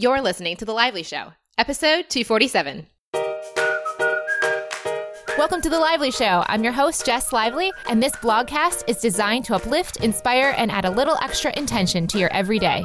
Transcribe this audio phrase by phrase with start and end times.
[0.00, 2.86] You're listening to The Lively Show, episode 247.
[5.36, 6.42] Welcome to The Lively Show.
[6.48, 10.86] I'm your host, Jess Lively, and this blogcast is designed to uplift, inspire, and add
[10.86, 12.82] a little extra intention to your everyday.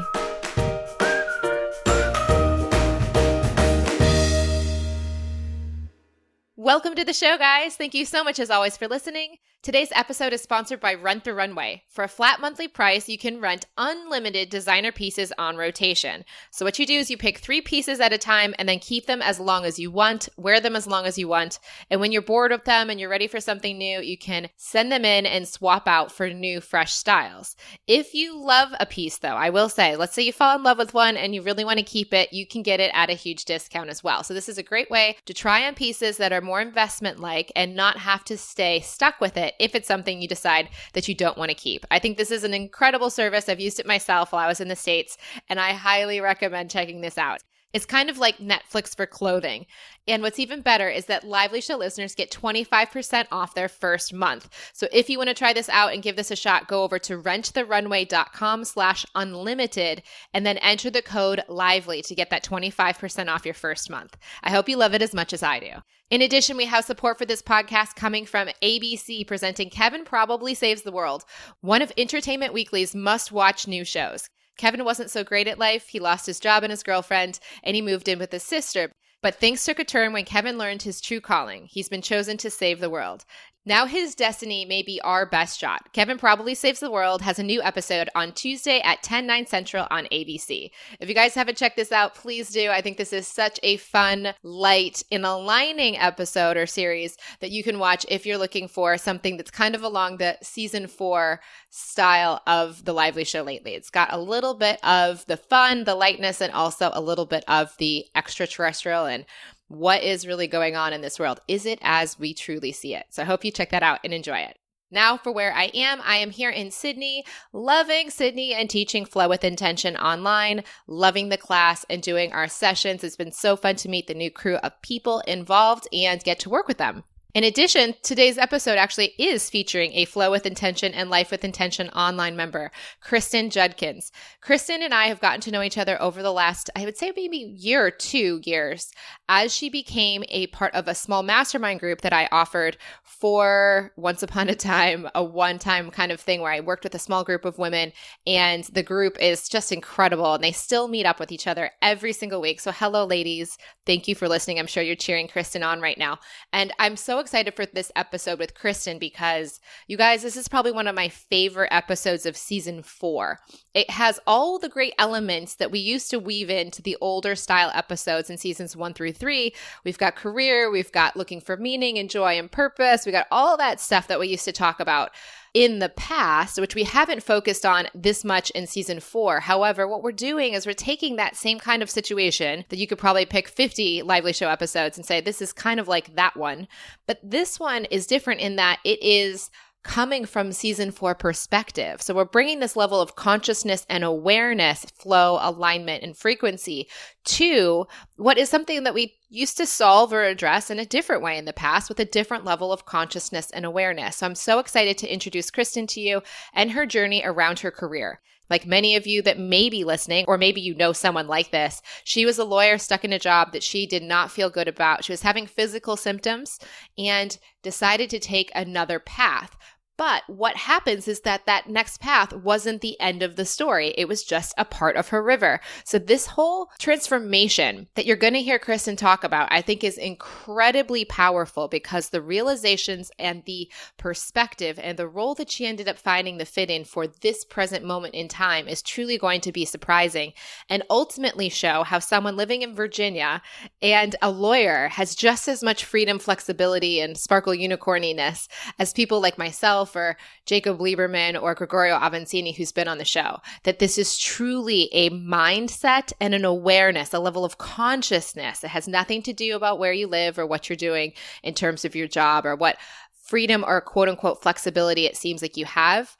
[6.57, 7.77] Welcome to the show, guys.
[7.77, 9.37] Thank you so much, as always, for listening.
[9.65, 11.81] Today's episode is sponsored by Rent the Runway.
[11.89, 16.23] For a flat monthly price, you can rent unlimited designer pieces on rotation.
[16.51, 19.07] So, what you do is you pick three pieces at a time and then keep
[19.07, 21.57] them as long as you want, wear them as long as you want.
[21.89, 24.91] And when you're bored with them and you're ready for something new, you can send
[24.91, 27.55] them in and swap out for new, fresh styles.
[27.87, 30.77] If you love a piece, though, I will say, let's say you fall in love
[30.77, 33.13] with one and you really want to keep it, you can get it at a
[33.13, 34.23] huge discount as well.
[34.23, 37.51] So, this is a great way to try on pieces that are more investment like
[37.55, 41.15] and not have to stay stuck with it if it's something you decide that you
[41.15, 41.85] don't want to keep.
[41.91, 43.49] I think this is an incredible service.
[43.49, 45.17] I've used it myself while I was in the States,
[45.49, 47.41] and I highly recommend checking this out.
[47.75, 49.65] It's kind of like Netflix for clothing.
[50.07, 54.47] And what's even better is that Lively Show listeners get 25% off their first month.
[54.71, 56.97] So if you want to try this out and give this a shot, go over
[56.99, 63.43] to renttherunway.com slash unlimited and then enter the code lively to get that 25% off
[63.43, 64.15] your first month.
[64.41, 65.71] I hope you love it as much as I do.
[66.09, 70.83] In addition, we have support for this podcast coming from ABC presenting Kevin Probably Saves
[70.83, 71.25] the World,
[71.59, 74.29] one of Entertainment Weekly's must watch new shows.
[74.57, 75.89] Kevin wasn't so great at life.
[75.89, 78.91] He lost his job and his girlfriend, and he moved in with his sister.
[79.21, 81.67] But things took a turn when Kevin learned his true calling.
[81.69, 83.25] He's been chosen to save the world.
[83.67, 85.91] Now his destiny may be our best shot.
[85.91, 89.87] Kevin Probably Saves the World has a new episode on Tuesday at 10, 9 central
[89.89, 90.69] on ABC.
[90.99, 92.69] If you guys haven't checked this out, please do.
[92.69, 97.63] I think this is such a fun, light, and aligning episode or series that you
[97.63, 102.43] can watch if you're looking for something that's kind of along the season four style
[102.45, 103.73] of The Lively Show lately.
[103.73, 107.43] It's got a little bit of the fun, the lightness, and also a little bit
[107.47, 109.25] of the extraterrestrial and
[109.67, 111.39] what is really going on in this world.
[111.47, 113.07] Is it as we truly see it?
[113.09, 114.57] So I hope you check that out and enjoy it.
[114.91, 119.27] Now, for where I am, I am here in Sydney, loving Sydney and teaching Flow
[119.27, 123.03] with Intention online, loving the class and doing our sessions.
[123.03, 126.49] It's been so fun to meet the new crew of people involved and get to
[126.49, 127.03] work with them.
[127.35, 131.89] In addition, today's episode actually is featuring a Flow with Intention and Life with Intention
[131.89, 134.09] online member, Kristyn Judkins.
[134.39, 137.11] Kristyn and I have gotten to know each other over the last, I would say
[137.13, 138.89] maybe year or two years,
[139.27, 144.23] as she became a part of a small mastermind group that I offered for once
[144.23, 147.25] upon a time, a one time kind of thing where I worked with a small
[147.25, 147.91] group of women
[148.25, 152.13] and the group is just incredible and they still meet up with each other every
[152.13, 152.61] single week.
[152.61, 153.57] So hello ladies.
[153.85, 154.57] Thank you for listening.
[154.57, 156.19] I'm sure you're cheering Kristyn on right now.
[156.53, 160.71] And I'm so excited for this episode with Kristyn because you guys, this is probably
[160.71, 163.39] one of my favorite episodes of season four.
[163.73, 167.71] It has all the great elements that we used to weave into the older style
[167.73, 169.55] episodes in seasons one through three.
[169.83, 173.57] We've got career, we've got looking for meaning and joy and purpose, we got all
[173.57, 175.09] that stuff that we used to talk about
[175.55, 179.39] in the past, which we haven't focused on this much in season four.
[179.39, 182.97] However, what we're doing is we're taking that same kind of situation that you could
[182.97, 186.67] probably pick 50 Lively Show episodes and say, this is kind of like that one.
[187.07, 189.49] But this one is different in that it is
[189.85, 192.01] coming from season four perspective.
[192.01, 196.89] So we're bringing this level of consciousness and awareness, flow, alignment, and frequency
[197.25, 197.85] to
[198.17, 201.45] what is something that we used to solve or address in a different way in
[201.45, 204.17] the past with a different level of consciousness and awareness.
[204.17, 208.21] So I'm so excited to introduce Kristyn to you and her journey around her career.
[208.49, 211.81] Like many of you that may be listening, or maybe you know someone like this,
[212.03, 215.03] she was a lawyer stuck in a job that she did not feel good about.
[215.03, 216.59] She was having physical symptoms
[216.97, 219.57] and decided to take another path.
[219.97, 223.93] But what happens is that that next path wasn't the end of the story.
[223.97, 225.61] It was just a part of her river.
[225.85, 229.97] So this whole transformation that you're going to hear Kristyn talk about, I think is
[229.97, 235.97] incredibly powerful because the realizations and the perspective and the role that she ended up
[235.97, 239.63] finding the fit in for this present moment in time is truly going to be
[239.63, 240.33] surprising
[240.69, 243.41] and ultimately show how someone living in Virginia
[243.81, 248.47] and a lawyer has just as much freedom, flexibility, and sparkle unicorniness
[248.77, 253.39] as people like myself for Jacob Liberman or Gregorio Avancini, who's been on the show,
[253.63, 258.63] that this is truly a mindset and an awareness, a level of consciousness.
[258.63, 261.85] It has nothing to do about where you live or what you're doing in terms
[261.85, 262.77] of your job or what
[263.25, 266.15] freedom or quote unquote flexibility it seems like you have.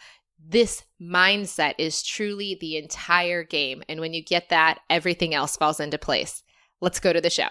[0.47, 3.83] This mindset is truly the entire game.
[3.89, 6.43] And when you get that, everything else falls into place.
[6.81, 7.49] Let's go to the show.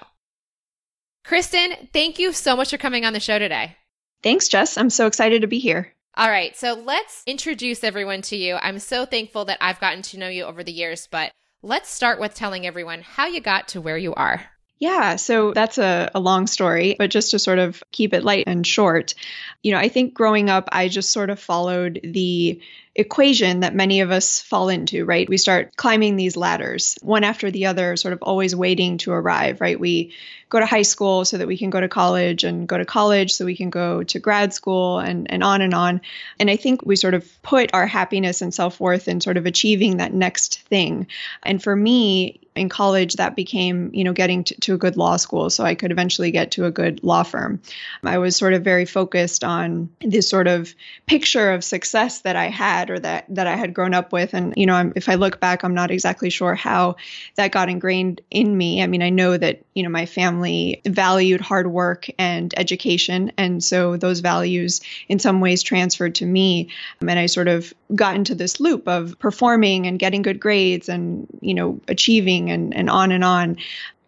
[1.25, 3.77] Kristyn, thank you so much for coming on the show today.
[4.23, 4.77] Thanks, Jess.
[4.77, 5.93] I'm so excited to be here.
[6.17, 8.55] All right, so let's introduce everyone to you.
[8.63, 12.21] I'm so thankful that I've gotten to know you over the years, but let's start
[12.21, 14.54] with telling everyone how you got to where you are.
[14.81, 18.45] Yeah, so that's a, a long story, but just to sort of keep it light
[18.47, 19.15] and short,
[19.63, 22.61] you know, I think growing up, I just sort of followed the
[22.97, 25.29] equation that many of us fall into, right?
[25.29, 29.61] We start climbing these ladders, one after the other, sort of always waiting to arrive,
[29.61, 29.79] right?
[29.79, 30.13] We
[30.49, 33.33] go to high school so that we can go to college and go to college
[33.35, 36.01] so we can go to grad school and, and on and on.
[36.39, 39.47] And I think we sort of put our happiness and self worth in sort of
[39.47, 41.07] achieving that next thing.
[41.43, 45.17] And for me, in college that became you know getting to, to, a good law
[45.17, 47.61] school so i could eventually get to a good law firm
[48.05, 50.75] i was sort of very focused on this sort of
[51.07, 54.35] picture of success that i had or that that I had grown up with.
[54.35, 56.97] And you know, I'm, if I look back, I'm not exactly sure how
[57.37, 58.83] that got ingrained in me.
[58.83, 63.63] I mean, I know that you know my family valued hard work and education, and
[63.63, 66.71] so those values in some ways transferred to me.
[67.01, 70.89] Um, and I sort of got into this loop of performing and getting good grades
[70.89, 73.57] and you know achieving and and on and on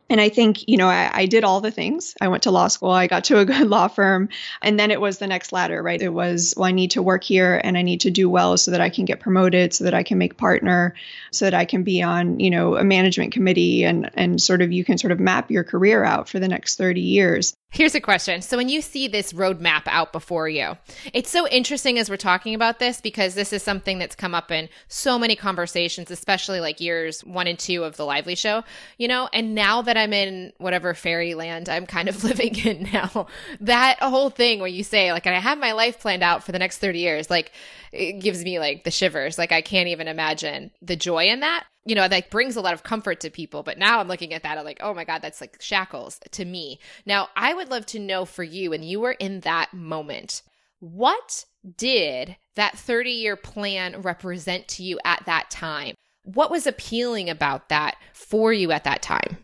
[0.08, 2.14] and I think, you know, I, I, did all the things.
[2.20, 4.28] I went to law school, I got to a good law firm,
[4.62, 6.00] and then it was the next ladder, right?
[6.00, 8.70] It was, well, I need to work here and I need to do well so
[8.70, 10.94] that I can get promoted, so that I can make partner,
[11.30, 14.72] so that I can be on, you know, a management committee and and sort of
[14.72, 17.56] you can sort of map your career out for the next 30 years.
[17.70, 18.40] Here's a question.
[18.40, 20.78] So, when you see this roadmap out before you,
[21.12, 24.50] it's so interesting as we're talking about this because this is something that's come up
[24.50, 28.62] in so many conversations, especially like years one and two of the Lively Show,
[28.96, 29.28] you know.
[29.32, 33.26] And now that I'm in whatever fairyland I'm kind of living in now,
[33.60, 36.58] that whole thing where you say, like, I have my life planned out for the
[36.58, 37.52] next 30 years, like,
[37.92, 39.38] it gives me like the shivers.
[39.38, 42.74] Like, I can't even imagine the joy in that you know, that brings a lot
[42.74, 43.62] of comfort to people.
[43.62, 46.44] But now I'm looking at that, I'm like, oh my God, that's like shackles to
[46.44, 46.80] me.
[47.06, 50.42] Now, I would love to know for you, when you were in that moment,
[50.80, 51.44] what
[51.76, 55.94] did that 30 year plan represent to you at that time?
[56.24, 59.38] What was appealing about that for you at that time?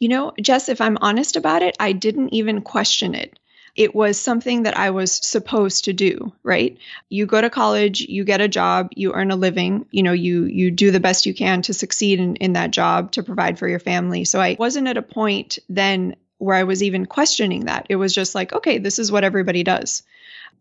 [0.00, 3.38] You know, Jess, if I'm honest about it, I didn't even question it
[3.76, 6.76] it was something that I was supposed to do, right?
[7.10, 10.46] You go to college, you get a job, you earn a living, you know, you
[10.46, 13.68] you do the best you can to succeed in, in that job to provide for
[13.68, 14.24] your family.
[14.24, 17.86] So I wasn't at a point then where I was even questioning that.
[17.88, 20.02] It was just like, okay, this is what everybody does.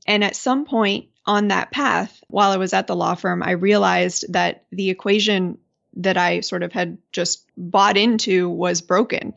[0.06, 3.52] And at some point on that path, while I was at the law firm, I
[3.52, 5.58] realized that the equation
[5.98, 9.34] that I sort of had just bought into was broken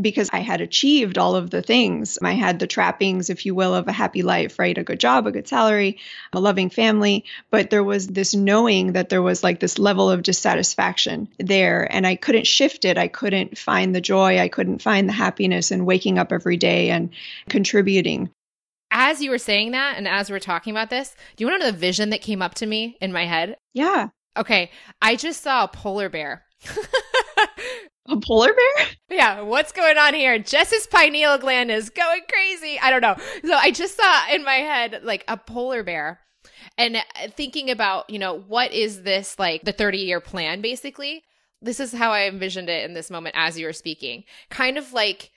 [0.00, 2.18] because I had achieved all of the things.
[2.22, 4.76] I had the trappings, if you will, of a happy life, right?
[4.76, 5.98] A good job, a good salary,
[6.32, 7.24] a loving family.
[7.50, 11.86] But there was this knowing that there was like this level of dissatisfaction there.
[11.92, 12.98] And I couldn't shift it.
[12.98, 14.40] I couldn't find the joy.
[14.40, 17.10] I couldn't find the happiness in waking up every day and
[17.48, 18.30] contributing.
[18.90, 21.66] As you were saying that, and as we're talking about this, do you want to
[21.66, 23.56] know the vision that came up to me in my head?
[23.72, 24.08] Yeah.
[24.36, 24.70] Okay.
[25.00, 26.44] I just saw a polar bear.
[28.06, 28.86] A polar bear?
[29.08, 30.38] Yeah, what's going on here?
[30.38, 32.78] Jess's pineal gland is going crazy.
[32.78, 33.16] I don't know.
[33.42, 36.20] So I just saw in my head like a polar bear
[36.76, 37.00] and uh,
[37.34, 41.22] thinking about, you know, what is this like the 30 year plan basically?
[41.62, 44.24] This is how I envisioned it in this moment as you were speaking.
[44.50, 45.30] Kind of like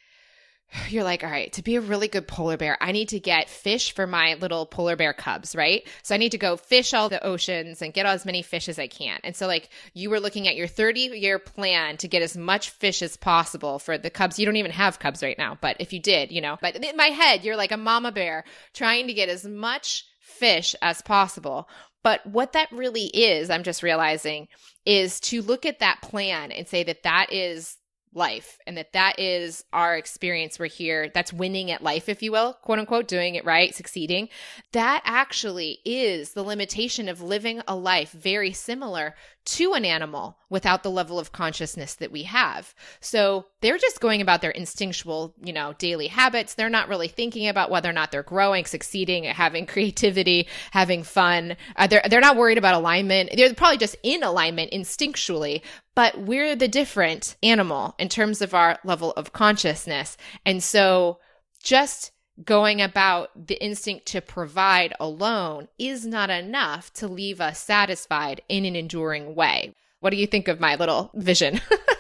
[0.89, 3.49] you're like, all right, to be a really good polar bear, I need to get
[3.49, 5.87] fish for my little polar bear cubs, right?
[6.03, 8.79] So I need to go fish all the oceans and get as many fish as
[8.79, 9.19] I can.
[9.23, 12.69] And so, like, you were looking at your 30 year plan to get as much
[12.69, 14.39] fish as possible for the cubs.
[14.39, 16.97] You don't even have cubs right now, but if you did, you know, but in
[16.97, 21.69] my head, you're like a mama bear trying to get as much fish as possible.
[22.03, 24.47] But what that really is, I'm just realizing,
[24.85, 27.76] is to look at that plan and say that that is
[28.13, 30.59] life and that that is our experience.
[30.59, 31.09] We're here.
[31.13, 34.29] That's winning at life if you will quote unquote doing it right succeeding.
[34.71, 39.15] That actually is the limitation of living a life very similar
[39.47, 42.75] to an animal without the level of consciousness that we have.
[42.99, 46.53] So they're just going about their instinctual, you know, daily habits.
[46.53, 51.55] They're not really thinking about whether or not they're growing, succeeding, having creativity, having fun.
[51.77, 53.31] Uh, they're, they're not worried about alignment.
[53.35, 55.61] They're probably just in alignment instinctually,
[55.95, 60.17] but we're the different animal in terms of our level of consciousness.
[60.45, 61.19] And so
[61.63, 62.11] just
[62.43, 68.65] going about the instinct to provide alone is not enough to leave us satisfied in
[68.65, 69.73] an enduring way.
[69.99, 71.61] What do you think of my little vision?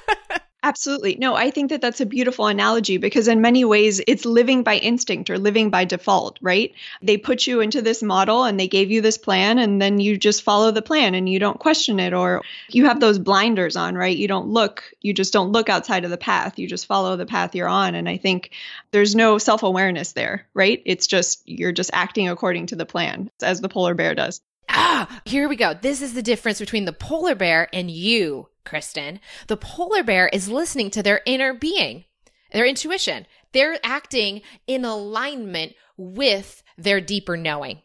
[0.63, 1.15] Absolutely.
[1.19, 4.77] No, I think that that's a beautiful analogy because, in many ways, it's living by
[4.77, 6.73] instinct or living by default, right?
[7.01, 10.17] They put you into this model and they gave you this plan, and then you
[10.17, 13.95] just follow the plan and you don't question it, or you have those blinders on,
[13.95, 14.17] right?
[14.17, 16.57] You don't look, you just don't look outside of the path.
[16.57, 17.93] You just follow the path you're on.
[17.93, 18.49] And I think
[18.91, 20.81] there's no self awareness there, right?
[20.85, 24.41] It's just you're just acting according to the plan, as the polar bear does.
[24.69, 25.73] Ah, here we go.
[25.73, 30.49] This is the difference between the polar bear and you Kristyn, the polar bear is
[30.49, 32.03] listening to their inner being,
[32.51, 33.25] their intuition.
[33.53, 37.81] They're acting in alignment with their deeper knowing.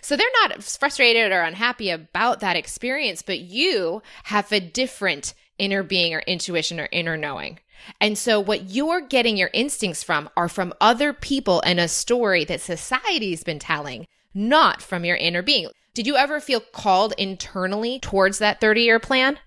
[0.00, 5.82] So they're not frustrated or unhappy about that experience, but you have a different inner
[5.82, 7.60] being or intuition or inner knowing.
[8.00, 12.44] And so what you're getting your instincts from are from other people and a story
[12.44, 15.68] that society's been telling, not from your inner being.
[15.94, 19.38] Did you ever feel called internally towards that 30 year plan?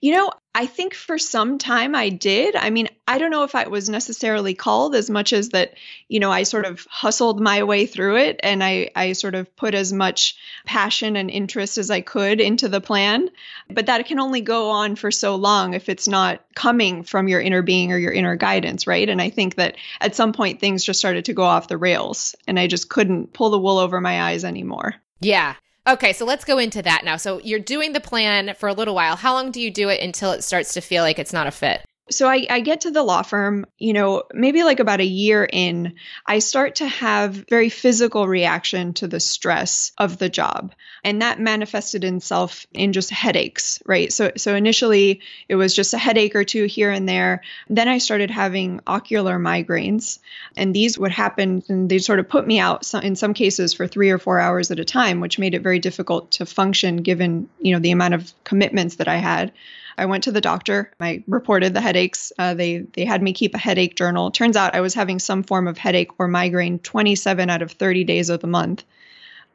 [0.00, 2.56] You know, I think for some time I did.
[2.56, 5.74] I mean, I don't know if I was necessarily called as much as that,
[6.08, 9.54] you know, I sort of hustled my way through it and I, I sort of
[9.54, 13.30] put as much passion and interest as I could into the plan.
[13.68, 17.40] But that can only go on for so long if it's not coming from your
[17.40, 19.08] inner being or your inner guidance, right?
[19.08, 22.34] And I think that at some point things just started to go off the rails
[22.48, 24.96] and I just couldn't pull the wool over my eyes anymore.
[25.20, 25.54] Yeah.
[25.86, 27.16] Okay, so let's go into that now.
[27.16, 29.16] So you're doing the plan for a little while.
[29.16, 31.50] How long do you do it until it starts to feel like it's not a
[31.50, 31.84] fit?
[32.10, 35.48] So I, I, get to the law firm, you know, maybe like about a year
[35.50, 35.94] in,
[36.26, 40.74] I start to have very physical reaction to the stress of the job.
[41.04, 44.12] And that manifested itself in just headaches, right?
[44.12, 47.42] So so initially it was just a headache or two here and there.
[47.68, 50.18] Then I started having ocular migraines.
[50.56, 53.86] And these would happen and they sort of put me out in some cases for
[53.86, 57.48] three or four hours at a time, which made it very difficult to function given,
[57.60, 59.52] you know, the amount of commitments that I had.
[60.00, 60.90] I went to the doctor.
[60.98, 62.32] I reported the headaches.
[62.38, 64.30] Uh, they they had me keep a headache journal.
[64.30, 68.04] Turns out I was having some form of headache or migraine 27 out of 30
[68.04, 68.84] days of the month.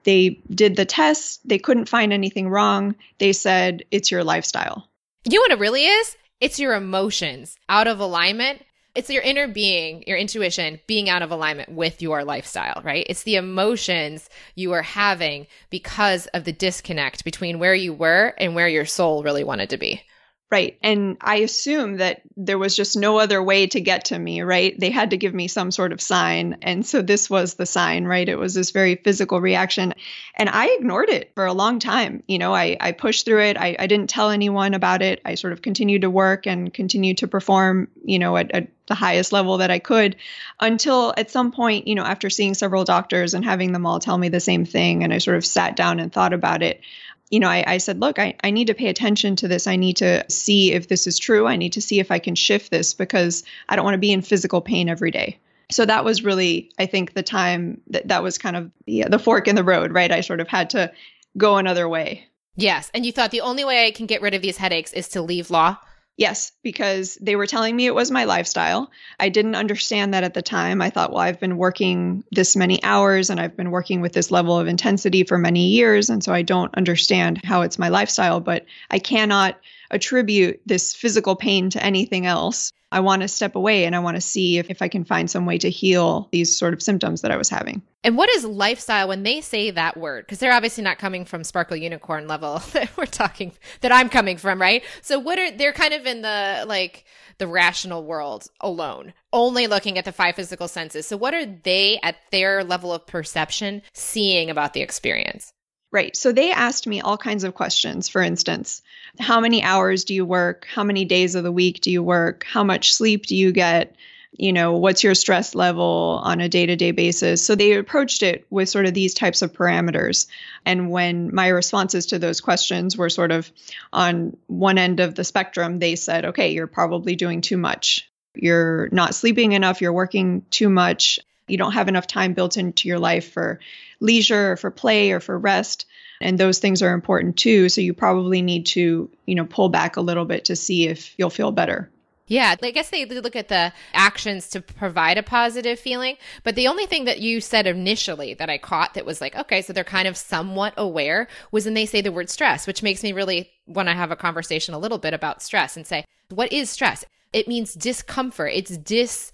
[0.03, 1.47] They did the test.
[1.47, 2.95] They couldn't find anything wrong.
[3.17, 4.87] They said it's your lifestyle.
[5.27, 6.15] You know what it really is?
[6.39, 8.63] It's your emotions out of alignment.
[8.93, 13.05] It's your inner being, your intuition being out of alignment with your lifestyle, right?
[13.09, 18.55] It's the emotions you are having because of the disconnect between where you were and
[18.55, 20.03] where your soul really wanted to be.
[20.51, 20.77] Right.
[20.83, 24.79] And I assume that there was just no other way to get to me, right?
[24.79, 26.59] They had to give me some sort of sign.
[26.61, 28.29] And so this was the sign, right?
[28.29, 29.95] It was this very physical reaction.
[30.35, 32.21] And I ignored it for a long time.
[32.27, 33.57] You know, I, I pushed through it.
[33.57, 35.19] I, I didn't tell anyone about it.
[35.25, 38.95] I sort of continued to work and continued to perform, you know, at, at the
[38.95, 40.15] highest level that I could
[40.59, 44.17] until at some point, you know, after seeing several doctors and having them all tell
[44.17, 46.81] me the same thing, and I sort of sat down and thought about it
[47.29, 49.67] you know, I, I said, look, I, I need to pay attention to this.
[49.67, 51.47] I need to see if this is true.
[51.47, 54.11] I need to see if I can shift this because I don't want to be
[54.11, 55.39] in physical pain every day.
[55.71, 59.17] So that was really, I think, the time that that was kind of the, the
[59.17, 60.11] fork in the road, right?
[60.11, 60.91] I sort of had to
[61.37, 62.27] go another way.
[62.55, 62.91] Yes.
[62.93, 65.21] And you thought the only way I can get rid of these headaches is to
[65.21, 65.77] leave law?
[66.17, 68.89] Yes, because they were telling me it was my lifestyle.
[69.19, 70.81] I didn't understand that at the time.
[70.81, 74.31] I thought, well, I've been working this many hours and I've been working with this
[74.31, 76.09] level of intensity for many years.
[76.09, 79.59] And so I don't understand how it's my lifestyle, but I cannot
[79.95, 82.71] attribute this physical pain to anything else.
[82.91, 85.29] I want to step away and I want to see if, if I can find
[85.29, 87.81] some way to heal these sort of symptoms that I was having.
[88.03, 90.25] And what is lifestyle when they say that word?
[90.25, 94.37] Because they're obviously not coming from sparkle unicorn level that we're talking that I'm coming
[94.37, 94.83] from, right?
[95.01, 97.05] So what are they're kind of in the like
[97.37, 101.05] the rational world alone, only looking at the five physical senses.
[101.05, 105.51] So what are they at their level of perception seeing about the experience?
[105.95, 106.13] Right.
[106.13, 108.09] So they asked me all kinds of questions.
[108.09, 108.81] For instance,
[109.17, 110.67] how many hours do you work?
[110.69, 112.43] How many days of the week do you work?
[112.43, 113.95] How much sleep do you get?
[114.37, 117.41] You know, what's your stress level on a day to day basis?
[117.41, 120.27] So they approached it with sort of these types of parameters.
[120.65, 123.49] And when my responses to those questions were sort of
[123.93, 128.11] on one end of the spectrum, they said, okay, you're probably doing too much.
[128.33, 129.79] You're not sleeping enough.
[129.79, 133.59] You're working too much you don't have enough time built into your life for
[133.99, 135.85] leisure or for play or for rest
[136.21, 139.97] and those things are important too so you probably need to you know pull back
[139.97, 141.89] a little bit to see if you'll feel better
[142.27, 146.17] yeah, I guess they look at the actions to provide a positive feeling.
[146.43, 149.61] But the only thing that you said initially that I caught that was like, okay,
[149.61, 153.03] so they're kind of somewhat aware was when they say the word stress, which makes
[153.03, 156.51] me really want to have a conversation a little bit about stress and say, what
[156.51, 157.05] is stress?
[157.31, 158.53] It means discomfort.
[158.55, 159.31] It's dis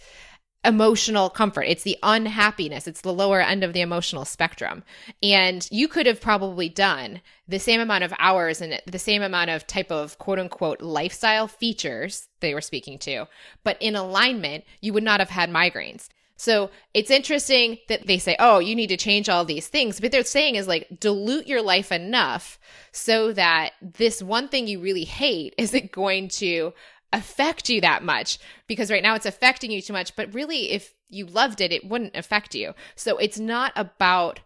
[0.63, 1.63] emotional comfort.
[1.63, 2.88] It's the unhappiness.
[2.88, 4.84] It's the lower end of the emotional spectrum.
[5.24, 9.50] And you could have probably done the same amount of hours and the same amount
[9.50, 13.27] of type of quote unquote lifestyle features they were speaking to,
[13.63, 16.10] but in alignment, you would not have had migraines.
[16.41, 20.00] So it's interesting that they say, oh, you need to change all these things.
[20.00, 22.60] But they're saying is like dilute your life enough
[22.91, 26.74] so that this one thing you really hate isn't going to
[27.13, 30.15] affect you that much because right now it's affecting you too much.
[30.15, 32.74] But really, if you loved it, it wouldn't affect you.
[32.96, 34.39] So it's not about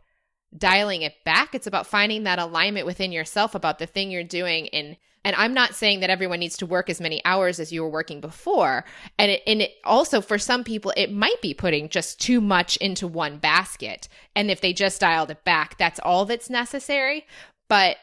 [0.57, 1.53] dialing it back.
[1.53, 5.55] It's about finding that alignment within yourself about the thing you're doing and and I'm
[5.55, 8.85] not saying that everyone needs to work as many hours as you were working before.
[9.17, 12.77] And it, and it also for some people it might be putting just too much
[12.77, 14.07] into one basket.
[14.35, 17.25] And if they just dialed it back, that's all that's necessary.
[17.67, 17.97] But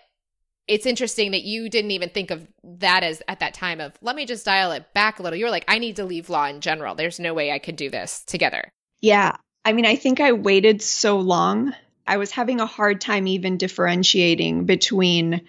[0.69, 4.17] it's interesting that you didn't even think of that as at that time of let
[4.17, 5.39] me just dial it back a little.
[5.39, 6.95] You're like, I need to leave law in general.
[6.95, 8.71] There's no way I could do this together.
[9.01, 9.37] Yeah.
[9.65, 11.75] I mean, I think I waited so long.
[12.07, 15.43] I was having a hard time even differentiating between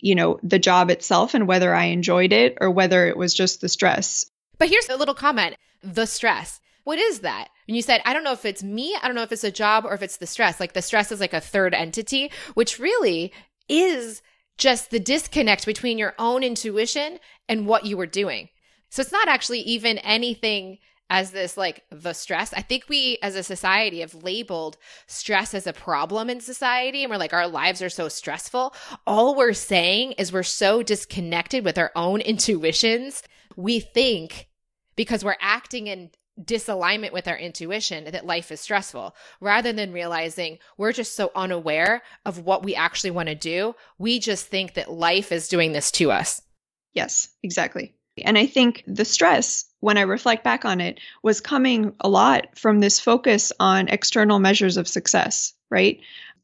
[0.00, 3.60] you know, the job itself and whether I enjoyed it or whether it was just
[3.60, 4.30] the stress.
[4.58, 6.60] But here's a little comment the stress.
[6.84, 7.48] What is that?
[7.66, 9.50] And you said, I don't know if it's me, I don't know if it's a
[9.50, 10.58] job or if it's the stress.
[10.58, 13.32] Like the stress is like a third entity, which really
[13.68, 14.22] is
[14.58, 18.48] just the disconnect between your own intuition and what you were doing.
[18.90, 20.78] So it's not actually even anything
[21.10, 22.52] as this like the stress.
[22.52, 27.10] I think we as a society have labeled stress as a problem in society and
[27.10, 28.74] we're like our lives are so stressful.
[29.06, 33.22] All we're saying is we're so disconnected with our own intuitions.
[33.56, 34.48] We think
[34.96, 36.10] because we're acting in
[36.42, 42.02] disalignment with our intuition that life is stressful rather than realizing we're just so unaware
[42.24, 43.74] of what we actually want to do.
[43.98, 46.42] We just think that life is doing this to us.
[46.94, 47.94] Yes, exactly.
[48.24, 52.58] And I think the stress, when I reflect back on it, was coming a lot
[52.58, 56.00] from this focus on external measures of success, right?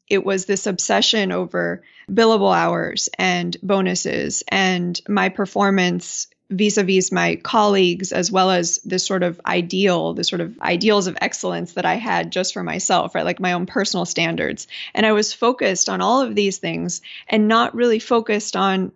[0.09, 8.11] It was this obsession over billable hours and bonuses and my performance vis-a-vis my colleagues
[8.11, 11.95] as well as this sort of ideal the sort of ideals of excellence that i
[11.95, 16.01] had just for myself right like my own personal standards and i was focused on
[16.01, 18.91] all of these things and not really focused on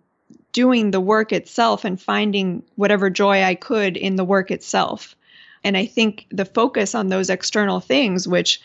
[0.52, 5.16] doing the work itself and finding whatever joy I could in the work itself.
[5.62, 8.60] And I think the focus on those external things, which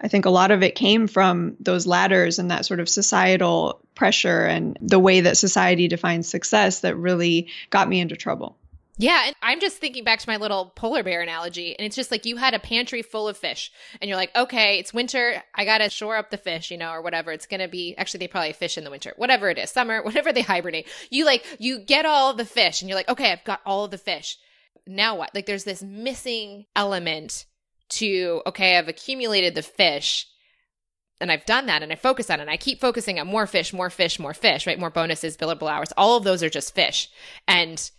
[0.00, 3.80] I think a lot of it came from those ladders and that sort of societal
[3.94, 8.56] pressure and the way that society defines success that really got me into trouble.
[8.96, 12.10] Yeah, and I'm just thinking back to my little polar bear analogy, and it's just
[12.10, 15.64] like you had a pantry full of fish, and you're like, okay, it's winter, I
[15.64, 17.32] gotta shore up the fish, you know, or whatever.
[17.32, 20.34] It's gonna be actually they probably fish in the winter, whatever it is, summer, whatever
[20.34, 20.86] they hibernate.
[21.08, 23.96] You like you get all the fish, and you're like, okay, I've got all the
[23.96, 24.36] fish.
[24.86, 25.34] Now what?
[25.34, 27.46] Like there's this missing element
[27.90, 30.26] to okay, I've accumulated the fish
[31.20, 33.46] and I've done that and I focus on it and I keep focusing on more
[33.46, 34.78] fish, more fish, more fish, right?
[34.78, 35.92] More bonuses, billable hours.
[35.96, 37.10] All of those are just fish.
[37.46, 37.90] And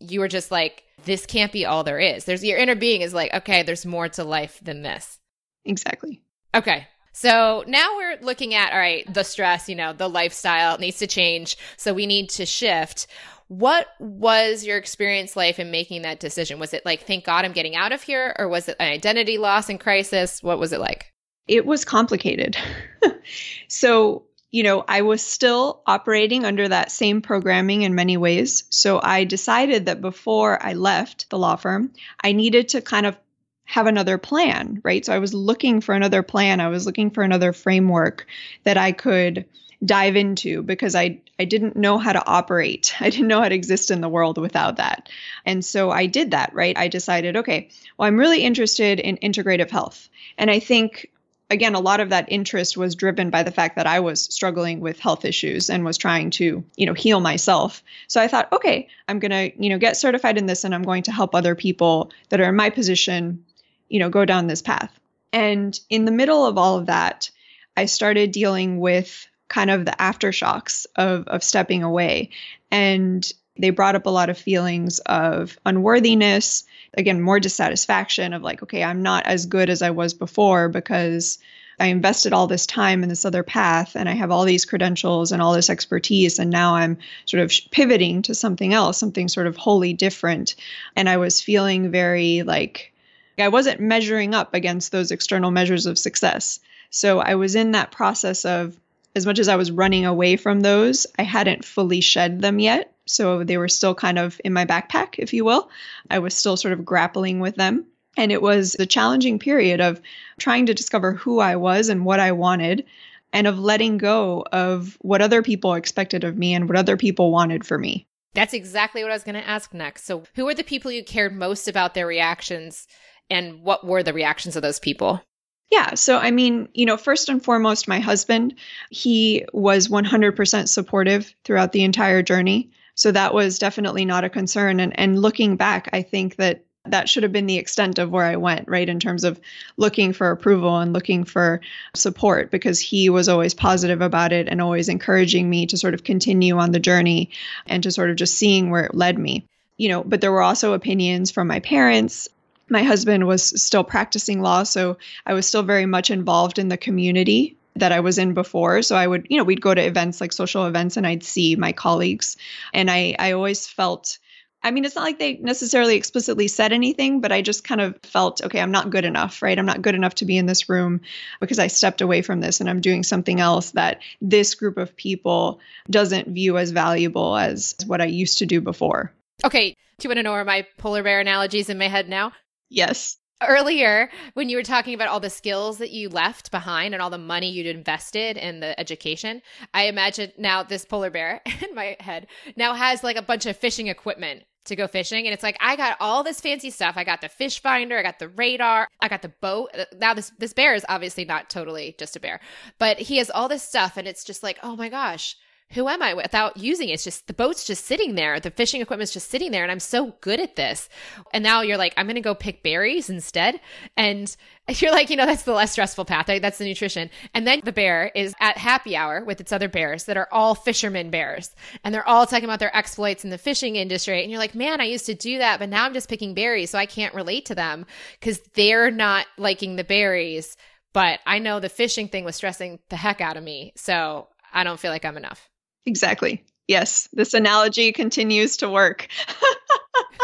[0.00, 2.24] you were just like, this can't be all there is.
[2.24, 5.18] There's your inner being is like, okay, there's more to life than this.
[5.64, 6.22] Exactly.
[6.54, 6.88] Okay.
[7.12, 11.06] So now we're looking at, all right, the stress, you know, the lifestyle needs to
[11.06, 11.58] change.
[11.76, 13.06] So we need to shift.
[13.50, 16.60] What was your experience life in making that decision?
[16.60, 18.32] Was it like, thank God I'm getting out of here?
[18.38, 20.40] Or was it an identity loss and crisis?
[20.40, 21.12] What was it like?
[21.48, 22.56] It was complicated.
[23.68, 28.64] so you know, I was still operating under that same programming in many ways.
[28.70, 33.16] So I decided that before I left the law firm, I needed to kind of
[33.64, 35.06] have another plan, right?
[35.06, 36.60] So I was looking for another plan.
[36.60, 38.26] I was looking for another framework
[38.64, 39.44] that I could
[39.84, 42.94] dive into because I I didn't know how to operate.
[43.00, 45.08] I didn't know how to exist in the world without that.
[45.46, 46.76] And so I did that, right?
[46.76, 50.10] I decided, okay, well I'm really interested in integrative health.
[50.36, 51.10] And I think
[51.48, 54.80] again, a lot of that interest was driven by the fact that I was struggling
[54.80, 57.82] with health issues and was trying to, you know, heal myself.
[58.06, 60.84] So I thought, okay, I'm going to, you know, get certified in this and I'm
[60.84, 63.44] going to help other people that are in my position,
[63.88, 64.92] you know, go down this path.
[65.32, 67.30] And in the middle of all of that,
[67.76, 72.30] I started dealing with kind of the aftershocks of of stepping away.
[72.70, 78.62] And they brought up a lot of feelings of unworthiness, again, more dissatisfaction of like,
[78.62, 81.38] okay, I'm not as good as I was before because
[81.78, 85.32] I invested all this time in this other path and I have all these credentials
[85.32, 86.38] and all this expertise.
[86.38, 90.54] And now I'm sort of pivoting to something else, something sort of wholly different.
[90.96, 92.92] And I was feeling very like
[93.38, 96.60] I wasn't measuring up against those external measures of success.
[96.90, 98.78] So I was in that process of,
[99.14, 102.92] as much as I was running away from those, I hadn't fully shed them yet.
[103.06, 105.68] So they were still kind of in my backpack, if you will.
[106.10, 107.86] I was still sort of grappling with them.
[108.16, 110.00] And it was a challenging period of
[110.38, 112.84] trying to discover who I was and what I wanted,
[113.32, 117.30] and of letting go of what other people expected of me and what other people
[117.30, 118.06] wanted for me.
[118.34, 120.04] That's exactly what I was going to ask next.
[120.04, 122.86] So, who were the people you cared most about their reactions,
[123.28, 125.22] and what were the reactions of those people?
[125.70, 125.94] Yeah.
[125.94, 128.54] So, I mean, you know, first and foremost, my husband,
[128.90, 132.70] he was 100% supportive throughout the entire journey.
[132.96, 134.80] So that was definitely not a concern.
[134.80, 138.24] And, and looking back, I think that that should have been the extent of where
[138.24, 138.88] I went, right?
[138.88, 139.40] In terms of
[139.76, 141.60] looking for approval and looking for
[141.94, 146.04] support, because he was always positive about it and always encouraging me to sort of
[146.04, 147.30] continue on the journey
[147.66, 149.44] and to sort of just seeing where it led me.
[149.76, 152.28] You know, but there were also opinions from my parents.
[152.70, 156.76] My husband was still practicing law, so I was still very much involved in the
[156.76, 158.82] community that I was in before.
[158.82, 161.56] So I would, you know, we'd go to events like social events and I'd see
[161.56, 162.36] my colleagues.
[162.72, 164.18] And I, I always felt
[164.62, 167.98] I mean, it's not like they necessarily explicitly said anything, but I just kind of
[168.02, 169.58] felt, okay, I'm not good enough, right?
[169.58, 171.00] I'm not good enough to be in this room
[171.40, 174.94] because I stepped away from this and I'm doing something else that this group of
[174.96, 179.12] people doesn't view as valuable as what I used to do before.
[179.44, 179.76] Okay.
[179.98, 182.32] Do you want to know where my polar bear analogies in my head now?
[182.70, 183.18] Yes.
[183.42, 187.08] Earlier, when you were talking about all the skills that you left behind and all
[187.08, 189.40] the money you'd invested in the education,
[189.72, 193.56] I imagine now this polar bear in my head now has like a bunch of
[193.56, 196.98] fishing equipment to go fishing and it's like I got all this fancy stuff.
[196.98, 199.70] I got the fish finder, I got the radar, I got the boat.
[199.76, 202.40] Uh, now this this bear is obviously not totally just a bear,
[202.78, 205.34] but he has all this stuff and it's just like, "Oh my gosh,
[205.72, 206.94] who am I without using it?
[206.94, 208.40] It's just the boat's just sitting there.
[208.40, 210.88] The fishing equipment's just sitting there and I'm so good at this.
[211.32, 213.60] And now you're like, I'm going to go pick berries instead.
[213.96, 214.34] And
[214.68, 216.26] you're like, you know, that's the less stressful path.
[216.26, 217.08] That's the nutrition.
[217.34, 220.56] And then the bear is at happy hour with its other bears that are all
[220.56, 221.54] fishermen bears.
[221.84, 224.22] And they're all talking about their exploits in the fishing industry.
[224.22, 226.70] And you're like, man, I used to do that, but now I'm just picking berries.
[226.70, 227.86] So I can't relate to them
[228.18, 230.56] because they're not liking the berries.
[230.92, 233.72] But I know the fishing thing was stressing the heck out of me.
[233.76, 235.49] So I don't feel like I'm enough.
[235.86, 236.44] Exactly.
[236.68, 239.08] Yes, this analogy continues to work.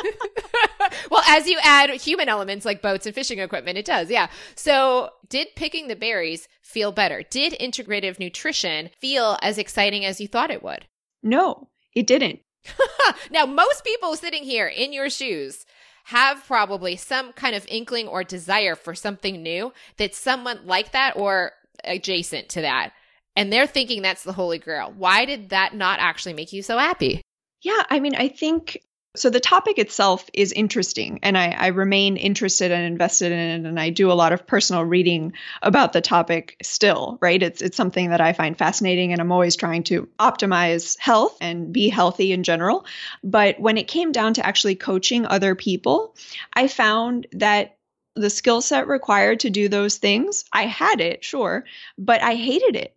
[1.10, 4.10] well, as you add human elements like boats and fishing equipment, it does.
[4.10, 4.28] Yeah.
[4.54, 7.24] So, did picking the berries feel better?
[7.28, 10.86] Did integrative nutrition feel as exciting as you thought it would?
[11.22, 12.40] No, it didn't.
[13.30, 15.66] now, most people sitting here in your shoes
[16.04, 21.16] have probably some kind of inkling or desire for something new that someone like that
[21.16, 22.92] or adjacent to that
[23.36, 24.92] and they're thinking that's the holy grail.
[24.96, 27.22] Why did that not actually make you so happy?
[27.62, 28.82] Yeah, I mean, I think
[29.16, 29.30] so.
[29.30, 33.68] The topic itself is interesting, and I, I, remain interested and invested in it.
[33.68, 37.42] And I do a lot of personal reading about the topic still, right?
[37.42, 41.72] It's, it's something that I find fascinating, and I'm always trying to optimize health and
[41.72, 42.84] be healthy in general.
[43.24, 46.14] But when it came down to actually coaching other people,
[46.52, 47.76] I found that
[48.16, 51.64] the skill set required to do those things, I had it, sure,
[51.98, 52.95] but I hated it.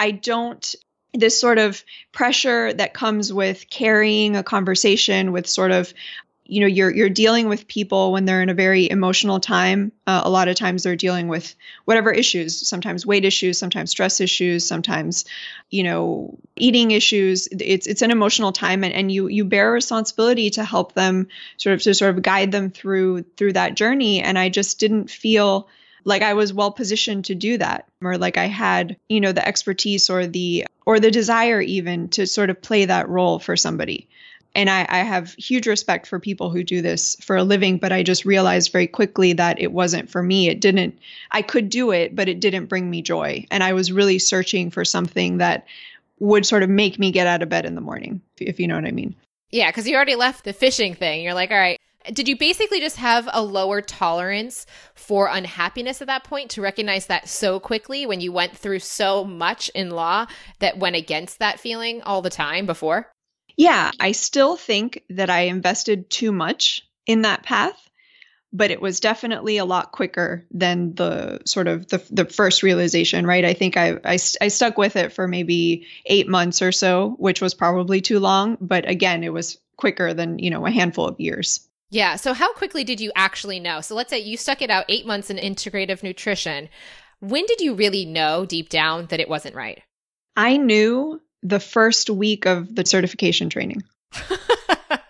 [0.00, 0.74] I don't
[1.12, 5.92] this sort of pressure that comes with carrying a conversation with sort of
[6.44, 9.92] you know you're you're dealing with people when they're in a very emotional time.
[10.06, 14.20] Uh, a lot of times they're dealing with whatever issues sometimes weight issues sometimes stress
[14.20, 15.26] issues sometimes
[15.68, 17.48] you know eating issues.
[17.52, 21.28] It's it's an emotional time and, and you you bear a responsibility to help them
[21.56, 24.20] sort of to sort of guide them through through that journey.
[24.20, 25.68] And i just didn't feel
[26.04, 29.46] like I was well positioned to do that or like I had, you know, the
[29.46, 34.08] expertise or the or the desire even to sort of play that role for somebody.
[34.54, 37.92] And I, I have huge respect for people who do this for a living, but
[37.92, 40.48] I just realized very quickly that it wasn't for me.
[40.48, 40.98] It didn't,
[41.30, 43.46] I could do it, but it didn't bring me joy.
[43.52, 45.66] And I was really searching for something that
[46.18, 48.74] would sort of make me get out of bed in the morning, if you know
[48.74, 49.14] what I mean.
[49.52, 51.22] Yeah, because you already left the fishing thing.
[51.22, 51.78] You're like, all right,
[52.12, 57.06] did you basically just have a lower tolerance for unhappiness at that point to recognize
[57.06, 60.26] that so quickly when you went through so much in law
[60.60, 63.10] that went against that feeling all the time before?
[63.56, 67.90] Yeah, I still think that I invested too much in that path,
[68.52, 73.26] but it was definitely a lot quicker than the sort of the, the first realization,
[73.26, 73.44] right?
[73.44, 77.42] I think I, I, I stuck with it for maybe eight months or so, which
[77.42, 81.20] was probably too long, but again, it was quicker than, you know, a handful of
[81.20, 81.68] years.
[81.90, 82.16] Yeah.
[82.16, 83.80] So, how quickly did you actually know?
[83.80, 86.68] So, let's say you stuck it out eight months in integrative nutrition.
[87.20, 89.82] When did you really know deep down that it wasn't right?
[90.36, 93.82] I knew the first week of the certification training.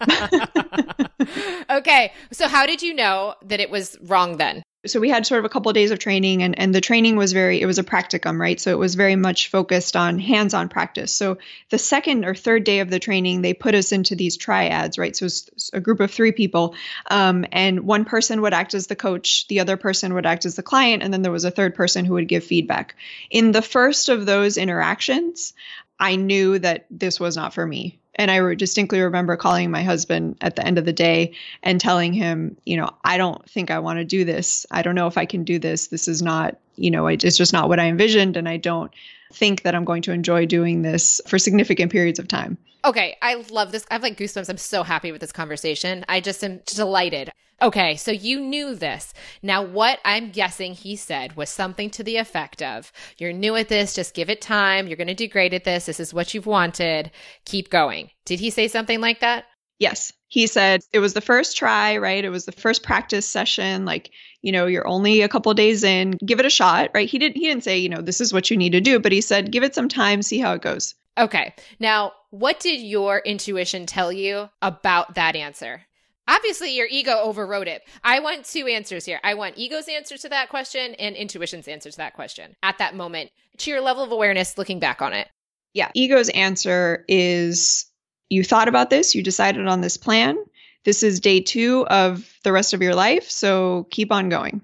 [1.70, 2.12] okay.
[2.32, 4.62] So, how did you know that it was wrong then?
[4.86, 7.16] So we had sort of a couple of days of training and, and the training
[7.16, 8.58] was very it was a practicum right?
[8.58, 11.12] So it was very much focused on hands-on practice.
[11.12, 11.36] So
[11.68, 15.14] the second or third day of the training they put us into these triads right?
[15.14, 16.74] So it's a group of three people
[17.10, 20.56] um, and one person would act as the coach the other person would act as
[20.56, 22.94] the client and then there was a third person who would give feedback.
[23.30, 25.52] In the first of those interactions
[25.98, 30.36] i knew that this was not for me and I distinctly remember calling my husband
[30.42, 33.78] at the end of the day and telling him, you know, I don't think I
[33.78, 34.66] want to do this.
[34.70, 35.86] I don't know if I can do this.
[35.86, 38.36] This is not, you know, it's just not what I envisioned.
[38.36, 38.92] And I don't
[39.32, 42.58] think that I'm going to enjoy doing this for significant periods of time.
[42.84, 43.16] Okay.
[43.22, 43.86] I love this.
[43.90, 44.50] I have like goosebumps.
[44.50, 46.04] I'm so happy with this conversation.
[46.06, 47.32] I just am delighted.
[47.62, 49.12] Okay, so you knew this.
[49.42, 53.68] Now, what I'm guessing he said was something to the effect of You're new at
[53.68, 54.86] this, just give it time.
[54.86, 55.86] You're going to do great at this.
[55.86, 57.10] This is what you've wanted.
[57.44, 58.10] Keep going.
[58.24, 59.44] Did he say something like that?
[59.78, 60.12] Yes.
[60.28, 62.24] He said it was the first try, right?
[62.24, 63.84] It was the first practice session.
[63.84, 64.10] Like,
[64.42, 67.08] you know, you're only a couple days in, give it a shot, right?
[67.08, 69.12] He didn't he didn't say, you know, this is what you need to do, but
[69.12, 70.94] he said, give it some time, see how it goes.
[71.18, 71.54] Okay.
[71.80, 75.82] Now, what did your intuition tell you about that answer?
[76.30, 77.82] Obviously, your ego overrode it.
[78.04, 79.18] I want two answers here.
[79.24, 82.94] I want ego's answer to that question and intuition's answer to that question at that
[82.94, 85.28] moment, to your level of awareness looking back on it.
[85.74, 85.90] Yeah.
[85.94, 87.86] Ego's answer is
[88.28, 90.36] you thought about this, you decided on this plan.
[90.84, 94.62] This is day two of the rest of your life, so keep on going.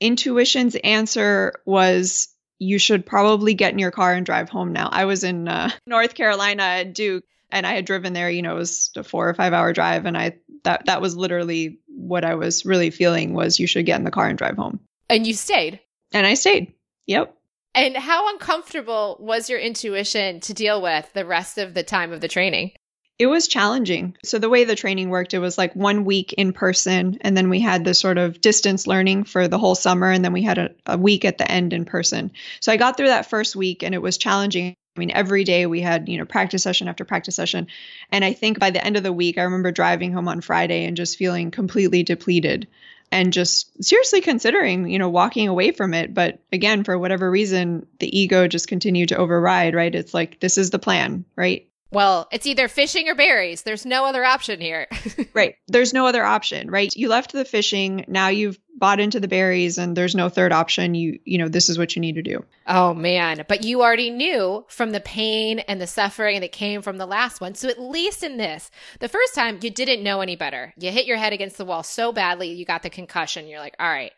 [0.00, 4.88] Intuition's answer was you should probably get in your car and drive home now.
[4.90, 8.56] I was in uh, North Carolina at Duke and I had driven there, you know,
[8.56, 12.24] it was a 4 or 5 hour drive and I that that was literally what
[12.24, 14.80] I was really feeling was you should get in the car and drive home.
[15.08, 15.80] And you stayed.
[16.12, 16.72] And I stayed.
[17.06, 17.34] Yep.
[17.74, 22.20] And how uncomfortable was your intuition to deal with the rest of the time of
[22.20, 22.72] the training?
[23.18, 24.16] It was challenging.
[24.24, 27.50] So, the way the training worked, it was like one week in person, and then
[27.50, 30.56] we had this sort of distance learning for the whole summer, and then we had
[30.56, 32.32] a, a week at the end in person.
[32.60, 34.74] So, I got through that first week, and it was challenging.
[34.96, 37.68] I mean, every day we had, you know, practice session after practice session.
[38.10, 40.84] And I think by the end of the week, I remember driving home on Friday
[40.84, 42.66] and just feeling completely depleted
[43.12, 46.12] and just seriously considering, you know, walking away from it.
[46.12, 49.94] But again, for whatever reason, the ego just continued to override, right?
[49.94, 51.69] It's like, this is the plan, right?
[51.92, 53.62] Well, it's either fishing or berries.
[53.62, 54.86] There's no other option here.
[55.34, 55.56] right.
[55.66, 56.88] There's no other option, right?
[56.94, 60.94] You left the fishing, now you've bought into the berries and there's no third option.
[60.94, 62.44] You you know, this is what you need to do.
[62.66, 66.96] Oh man, but you already knew from the pain and the suffering that came from
[66.96, 67.54] the last one.
[67.54, 70.72] So at least in this, the first time you didn't know any better.
[70.78, 73.48] You hit your head against the wall so badly, you got the concussion.
[73.48, 74.12] You're like, "All right,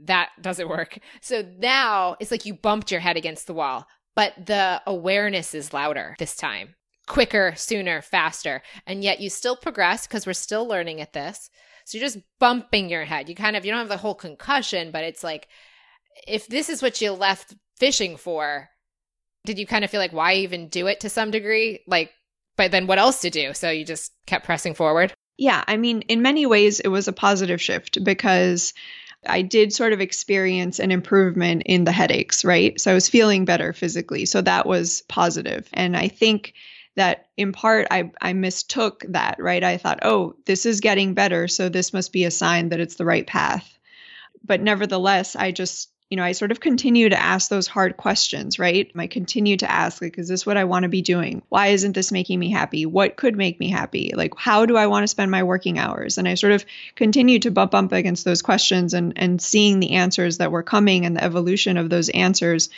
[0.00, 4.34] that doesn't work." So now it's like you bumped your head against the wall, but
[4.44, 6.74] the awareness is louder this time
[7.06, 8.62] quicker, sooner, faster.
[8.86, 11.50] And yet you still progress because we're still learning at this.
[11.84, 13.28] So you're just bumping your head.
[13.28, 15.48] You kind of, you don't have the whole concussion, but it's like,
[16.28, 18.68] if this is what you left fishing for,
[19.44, 21.80] did you kind of feel like, why even do it to some degree?
[21.86, 22.12] Like,
[22.56, 23.54] but then what else to do?
[23.54, 25.12] So you just kept pressing forward?
[25.38, 25.64] Yeah.
[25.66, 28.74] I mean, in many ways, it was a positive shift because
[29.26, 32.80] I did sort of experience an improvement in the headaches, right?
[32.80, 34.26] So I was feeling better physically.
[34.26, 35.68] So that was positive.
[35.72, 36.54] And I think
[36.96, 39.62] that in part I, I mistook that, right?
[39.62, 42.96] I thought, oh, this is getting better, so this must be a sign that it's
[42.96, 43.78] the right path.
[44.44, 48.58] But nevertheless, I just, you know, I sort of continue to ask those hard questions,
[48.58, 48.90] right?
[48.98, 51.42] I continue to ask, like, is this what I want to be doing?
[51.48, 52.84] Why isn't this making me happy?
[52.84, 54.12] What could make me happy?
[54.14, 56.18] Like, how do I want to spend my working hours?
[56.18, 59.92] And I sort of continue to bump up against those questions and and seeing the
[59.92, 62.68] answers that were coming and the evolution of those answers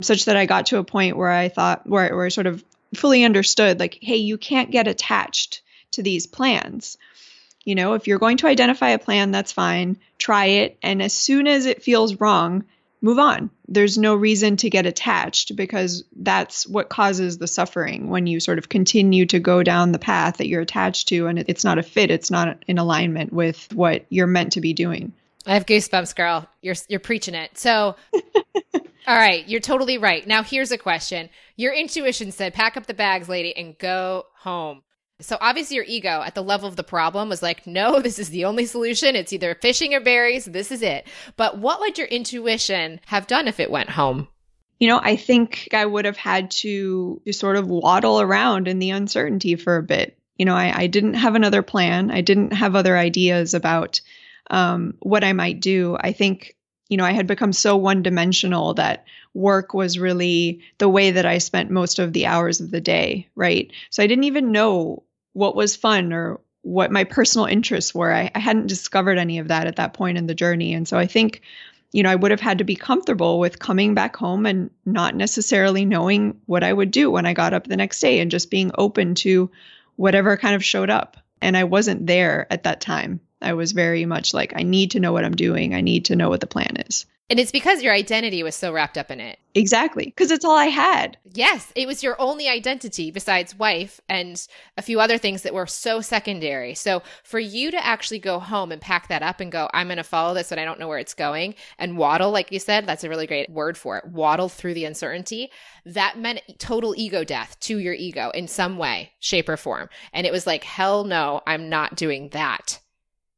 [0.00, 2.64] such that I got to a point where I thought where where I sort of
[2.94, 6.98] fully understood like hey you can't get attached to these plans.
[7.64, 9.98] You know if you're going to identify a plan that's fine.
[10.18, 10.78] Try it.
[10.82, 12.64] And as soon as it feels wrong
[13.02, 13.50] move on.
[13.68, 18.58] There's no reason to get attached because that's what causes the suffering when you sort
[18.58, 21.82] of continue to go down the path that you're attached to and it's not a
[21.82, 22.10] fit.
[22.10, 25.12] It's not in alignment with what you're meant to be doing.
[25.46, 26.46] I have goosebumps, girl.
[26.60, 27.56] You're you're preaching it.
[27.56, 27.96] So,
[29.10, 30.24] all right, you're totally right.
[30.24, 31.30] Now here's a question.
[31.56, 34.82] Your intuition said, "Pack up the bags, lady, and go home."
[35.20, 38.30] So obviously your ego at the level of the problem was like, "No, this is
[38.30, 39.16] the only solution.
[39.16, 40.44] It's either fishing or berries.
[40.44, 44.28] This is it." But what would your intuition have done if it went home?
[44.78, 48.90] You know, I think I would have had to, sort of waddle around in the
[48.90, 50.16] uncertainty for a bit.
[50.38, 52.12] You know, I, I didn't have another plan.
[52.12, 54.00] I didn't have other ideas about
[54.50, 55.98] um, what I might do.
[56.00, 56.54] I think,
[56.90, 61.24] you know, I had become so one dimensional that work was really the way that
[61.24, 63.72] I spent most of the hours of the day, right?
[63.90, 68.12] So I didn't even know what was fun or what my personal interests were.
[68.12, 70.74] I, I hadn't discovered any of that at that point in the journey.
[70.74, 71.42] And so I think,
[71.92, 75.14] you know, I would have had to be comfortable with coming back home and not
[75.14, 78.50] necessarily knowing what I would do when I got up the next day and just
[78.50, 79.48] being open to
[79.94, 81.16] whatever kind of showed up.
[81.40, 83.20] And I wasn't there at that time.
[83.42, 85.74] I was very much like, I need to know what I'm doing.
[85.74, 87.06] I need to know what the plan is.
[87.30, 89.38] And it's because your identity was so wrapped up in it.
[89.54, 90.06] Exactly.
[90.06, 91.16] Because it's all I had.
[91.32, 91.72] Yes.
[91.76, 94.44] It was your only identity besides wife and
[94.76, 96.74] a few other things that were so secondary.
[96.74, 99.98] So for you to actually go home and pack that up and go, I'm going
[99.98, 102.84] to follow this and I don't know where it's going and waddle, like you said,
[102.84, 104.06] that's a really great word for it.
[104.06, 105.52] Waddle through the uncertainty.
[105.86, 109.88] That meant total ego death to your ego in some way, shape, or form.
[110.12, 112.80] And it was like, hell no, I'm not doing that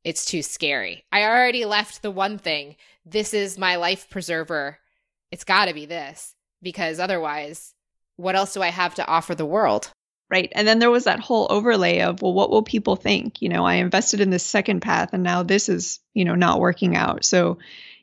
[0.05, 1.05] it's too scary.
[1.13, 2.77] I already left the one thing.
[3.05, 4.79] This is my life preserver.
[5.31, 7.75] It's got to be this because otherwise,
[8.17, 9.91] what else do I have to offer the world?
[10.31, 10.51] Right.
[10.53, 13.43] And then there was that whole overlay of, well, what will people think?
[13.43, 16.59] You know, I invested in this second path and now this is, you know, not
[16.59, 17.25] working out.
[17.25, 17.59] So,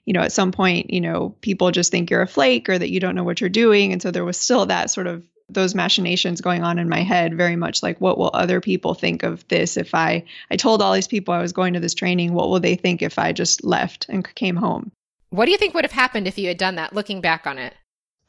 [0.05, 2.91] you know, at some point, you know, people just think you're a flake or that
[2.91, 3.93] you don't know what you're doing.
[3.93, 7.35] And so there was still that sort of those machinations going on in my head
[7.35, 10.93] very much like what will other people think of this if i i told all
[10.93, 13.63] these people i was going to this training what will they think if i just
[13.63, 14.91] left and came home?
[15.31, 17.57] What do you think would have happened if you had done that looking back on
[17.57, 17.73] it?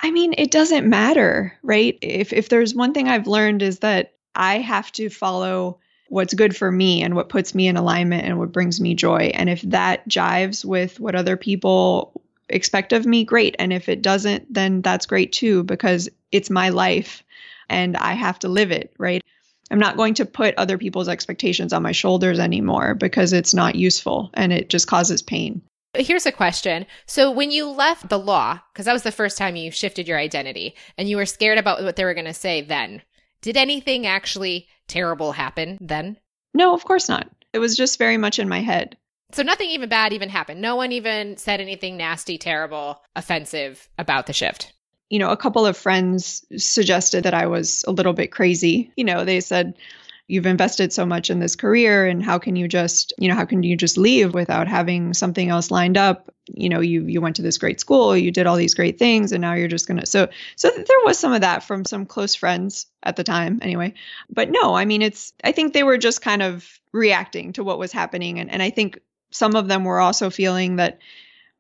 [0.01, 1.99] I mean it doesn't matter right?
[2.03, 5.79] If if there's one thing i've learned is that i have to follow
[6.11, 9.31] what's good for me and what puts me in alignment and what brings me joy.
[9.33, 13.57] And if that jives with what other people expect of me, great.
[13.59, 17.23] And if it doesn't, then that's great too, because it's my life
[17.69, 19.23] and I have to live it, right?
[19.71, 23.77] I'm not going to put other people's expectations on my shoulders anymore because it's not
[23.77, 25.63] useful and it just causes pain.
[25.95, 26.87] Here's a question.
[27.07, 30.19] So, when you left the law, because that was the first time you shifted your
[30.19, 33.03] identity and you were scared about what they were going to say then,
[33.43, 36.17] did anything actually terrible happen then?
[36.55, 37.29] No, of course not.
[37.53, 38.97] It was just very much in my head.
[39.33, 40.61] So nothing even bad even happened.
[40.61, 44.73] No one even said anything nasty, terrible, offensive about the shift.
[45.09, 48.93] You know, a couple of friends suggested that I was a little bit crazy.
[48.97, 49.75] You know, they said,
[50.31, 53.45] you've invested so much in this career and how can you just you know how
[53.45, 57.35] can you just leave without having something else lined up you know you you went
[57.35, 59.99] to this great school you did all these great things and now you're just going
[59.99, 63.59] to so so there was some of that from some close friends at the time
[63.61, 63.93] anyway
[64.31, 67.79] but no i mean it's i think they were just kind of reacting to what
[67.79, 70.99] was happening and and i think some of them were also feeling that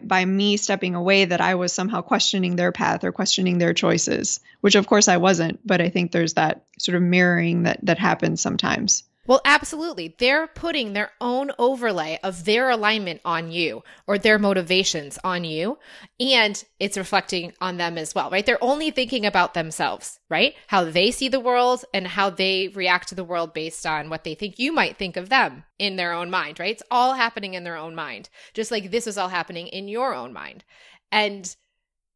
[0.02, 4.40] by me stepping away that I was somehow questioning their path or questioning their choices,
[4.60, 7.98] which of course I wasn't, but I think there's that sort of mirroring that that
[7.98, 9.04] happens sometimes.
[9.30, 10.16] Well, absolutely.
[10.18, 15.78] They're putting their own overlay of their alignment on you or their motivations on you.
[16.18, 18.44] And it's reflecting on them as well, right?
[18.44, 20.54] They're only thinking about themselves, right?
[20.66, 24.24] How they see the world and how they react to the world based on what
[24.24, 26.72] they think you might think of them in their own mind, right?
[26.72, 30.12] It's all happening in their own mind, just like this is all happening in your
[30.12, 30.64] own mind.
[31.12, 31.54] And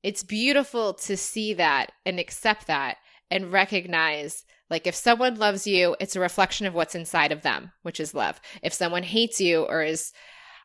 [0.03, 2.97] it's beautiful to see that and accept that
[3.31, 4.45] and recognize
[4.75, 8.13] like if someone loves you, it's a reflection of what's inside of them, which is
[8.13, 8.41] love.
[8.61, 10.13] If someone hates you or is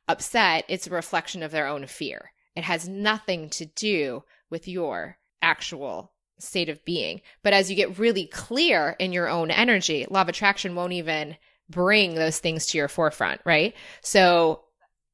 [0.08, 2.32] upset, it's a reflection of their own fear.
[2.56, 7.22] It has nothing to do with your actual state of being.
[7.43, 11.38] But as you get really clear in your own energy, law of attraction won't even
[11.69, 13.76] bring those things to your forefront, right?
[14.02, 14.63] So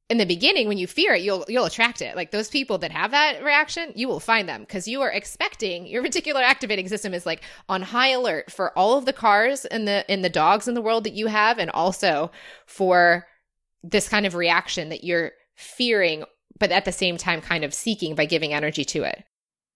[0.08, 2.16] in the beginning when you fear it you'll you'll attract it.
[2.16, 5.86] Like those people that have that reaction you will find them because you are expecting
[5.86, 9.86] your reticular activating system is like on high alert for all of the cars and
[9.86, 12.30] the in the dogs in the world that you have and also
[12.66, 13.26] for
[13.82, 16.24] this kind of reaction that you're fearing
[16.58, 19.24] but at the same time kind of seeking by giving energy to it.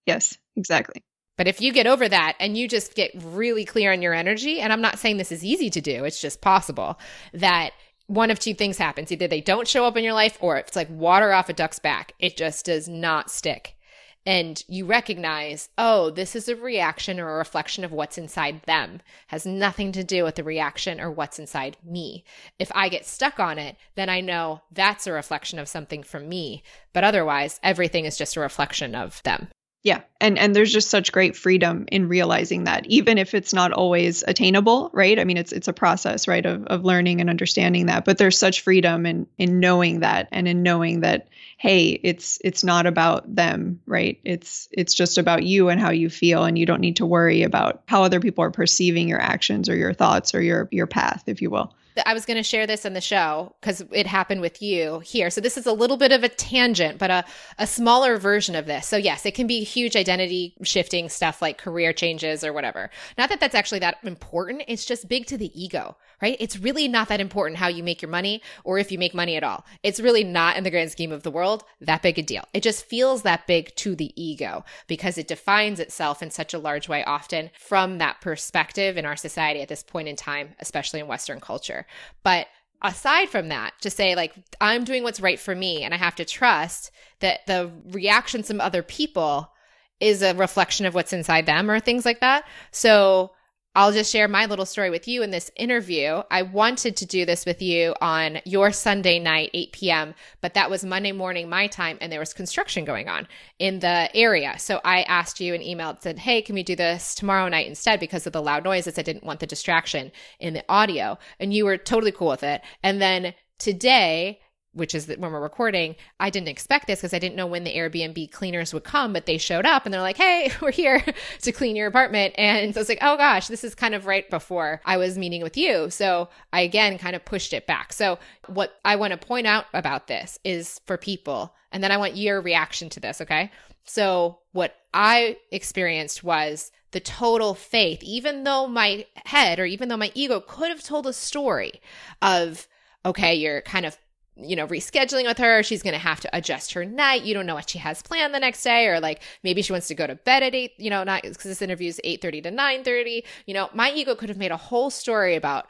[0.05, 1.03] Yes exactly.
[1.37, 4.59] But if you get over that and you just get really clear on your energy
[4.59, 6.99] and i'm not saying this is easy to do it's just possible
[7.33, 7.71] that
[8.11, 9.11] one of two things happens.
[9.11, 11.79] Either they don't show up in your life or it's like water off a duck's
[11.79, 12.13] back.
[12.19, 13.77] It just does not stick.
[14.25, 19.01] And you recognize, oh, this is a reaction or a reflection of what's inside them.
[19.27, 22.23] Has nothing to do with the reaction or what's inside me.
[22.59, 26.29] If I get stuck on it, then I know that's a reflection of something from
[26.29, 26.61] me.
[26.93, 29.47] But otherwise, everything is just a reflection of them.
[29.83, 30.01] Yeah.
[30.19, 34.23] And and there's just such great freedom in realizing that even if it's not always
[34.27, 35.17] attainable, right?
[35.17, 38.37] I mean it's it's a process, right, of of learning and understanding that, but there's
[38.37, 43.35] such freedom in in knowing that and in knowing that hey, it's it's not about
[43.35, 44.19] them, right?
[44.23, 47.41] It's it's just about you and how you feel and you don't need to worry
[47.41, 51.23] about how other people are perceiving your actions or your thoughts or your your path,
[51.25, 51.73] if you will.
[52.05, 55.29] I was going to share this in the show because it happened with you here.
[55.29, 57.25] So this is a little bit of a tangent, but a,
[57.57, 58.87] a smaller version of this.
[58.87, 62.89] So yes, it can be huge identity shifting stuff like career changes or whatever.
[63.17, 64.63] Not that that's actually that important.
[64.67, 66.37] It's just big to the ego, right?
[66.39, 69.35] It's really not that important how you make your money or if you make money
[69.35, 69.65] at all.
[69.83, 72.43] It's really not in the grand scheme of the world that big a deal.
[72.53, 76.59] It just feels that big to the ego because it defines itself in such a
[76.59, 80.99] large way often from that perspective in our society at this point in time, especially
[80.99, 81.85] in Western culture.
[82.23, 82.47] But
[82.81, 86.15] aside from that, to say like I'm doing what's right for me and I have
[86.15, 89.51] to trust that the reactions from other people
[89.99, 92.45] is a reflection of what's inside them or things like that.
[92.71, 93.31] So
[93.73, 96.23] I'll just share my little story with you in this interview.
[96.29, 100.69] I wanted to do this with you on your Sunday night, 8 p.m., but that
[100.69, 104.55] was Monday morning, my time, and there was construction going on in the area.
[104.59, 107.67] So I asked you an email that said, Hey, can we do this tomorrow night
[107.67, 108.99] instead because of the loud noises?
[108.99, 110.11] I didn't want the distraction
[110.41, 111.17] in the audio.
[111.39, 112.61] And you were totally cool with it.
[112.83, 114.41] And then today,
[114.73, 117.75] which is when we're recording, I didn't expect this because I didn't know when the
[117.75, 121.03] Airbnb cleaners would come, but they showed up and they're like, hey, we're here
[121.41, 122.35] to clean your apartment.
[122.37, 125.17] And so I was like, oh gosh, this is kind of right before I was
[125.17, 125.89] meeting with you.
[125.89, 127.91] So I again kind of pushed it back.
[127.93, 131.97] So what I want to point out about this is for people, and then I
[131.97, 133.51] want your reaction to this, okay?
[133.83, 139.97] So what I experienced was the total faith, even though my head or even though
[139.97, 141.81] my ego could have told a story
[142.21, 142.67] of,
[143.05, 143.97] okay, you're kind of
[144.35, 145.63] you know, rescheduling with her.
[145.63, 147.23] She's going to have to adjust her night.
[147.23, 149.87] You don't know what she has planned the next day, or like maybe she wants
[149.87, 152.41] to go to bed at eight, you know, not because this interview is 8 30
[152.43, 153.23] to 9 30.
[153.45, 155.67] You know, my ego could have made a whole story about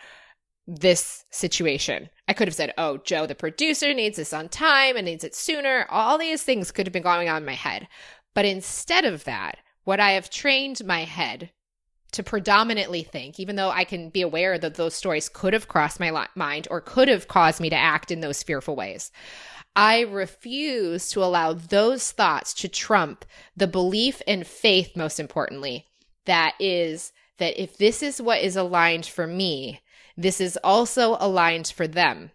[0.67, 2.09] this situation.
[2.27, 5.35] I could have said, oh, Joe, the producer needs this on time and needs it
[5.35, 5.85] sooner.
[5.89, 7.87] All these things could have been going on in my head.
[8.33, 11.51] But instead of that, what I have trained my head
[12.11, 15.99] to predominantly think, even though I can be aware that those stories could have crossed
[15.99, 19.11] my li- mind or could have caused me to act in those fearful ways.
[19.75, 23.23] I refuse to allow those thoughts to trump
[23.55, 25.85] the belief and faith, most importantly,
[26.25, 29.81] that is that if this is what is aligned for me,
[30.17, 32.31] this is also aligned for them.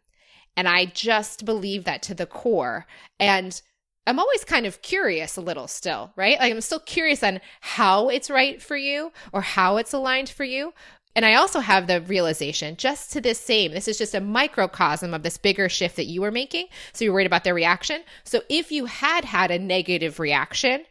[0.57, 2.87] And I just believe that to the core.
[3.21, 3.61] And
[4.07, 6.39] I'm always kind of curious a little still, right?
[6.39, 10.45] Like I'm still curious on how it's right for you or how it's aligned for
[10.45, 10.73] you.
[11.17, 15.15] And I also have the realization just to this same, this is just a microcosm
[15.15, 16.67] of this bigger shift that you were making.
[16.93, 18.03] So you're worried about their reaction.
[18.23, 20.85] So if you had had a negative reaction,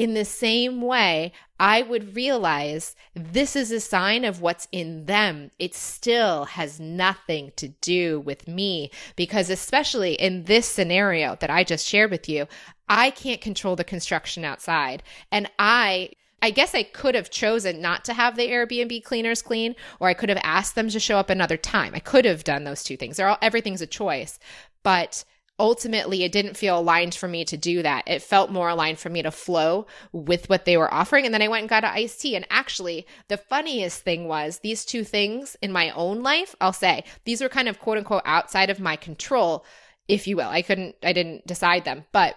[0.00, 5.50] in the same way, I would realize this is a sign of what's in them.
[5.58, 11.64] It still has nothing to do with me because, especially in this scenario that I
[11.64, 12.46] just shared with you,
[12.88, 15.02] I can't control the construction outside.
[15.30, 19.76] And I I guess I could have chosen not to have the Airbnb cleaners clean,
[20.00, 21.94] or I could have asked them to show up another time.
[21.94, 23.18] I could have done those two things.
[23.18, 24.38] They're all, everything's a choice.
[24.82, 25.26] But
[25.60, 28.04] ultimately it didn't feel aligned for me to do that.
[28.06, 31.26] It felt more aligned for me to flow with what they were offering.
[31.26, 32.34] And then I went and got an iced tea.
[32.34, 37.04] And actually, the funniest thing was these two things in my own life, I'll say,
[37.24, 39.64] these were kind of quote unquote outside of my control,
[40.08, 40.48] if you will.
[40.48, 42.06] I couldn't, I didn't decide them.
[42.10, 42.36] But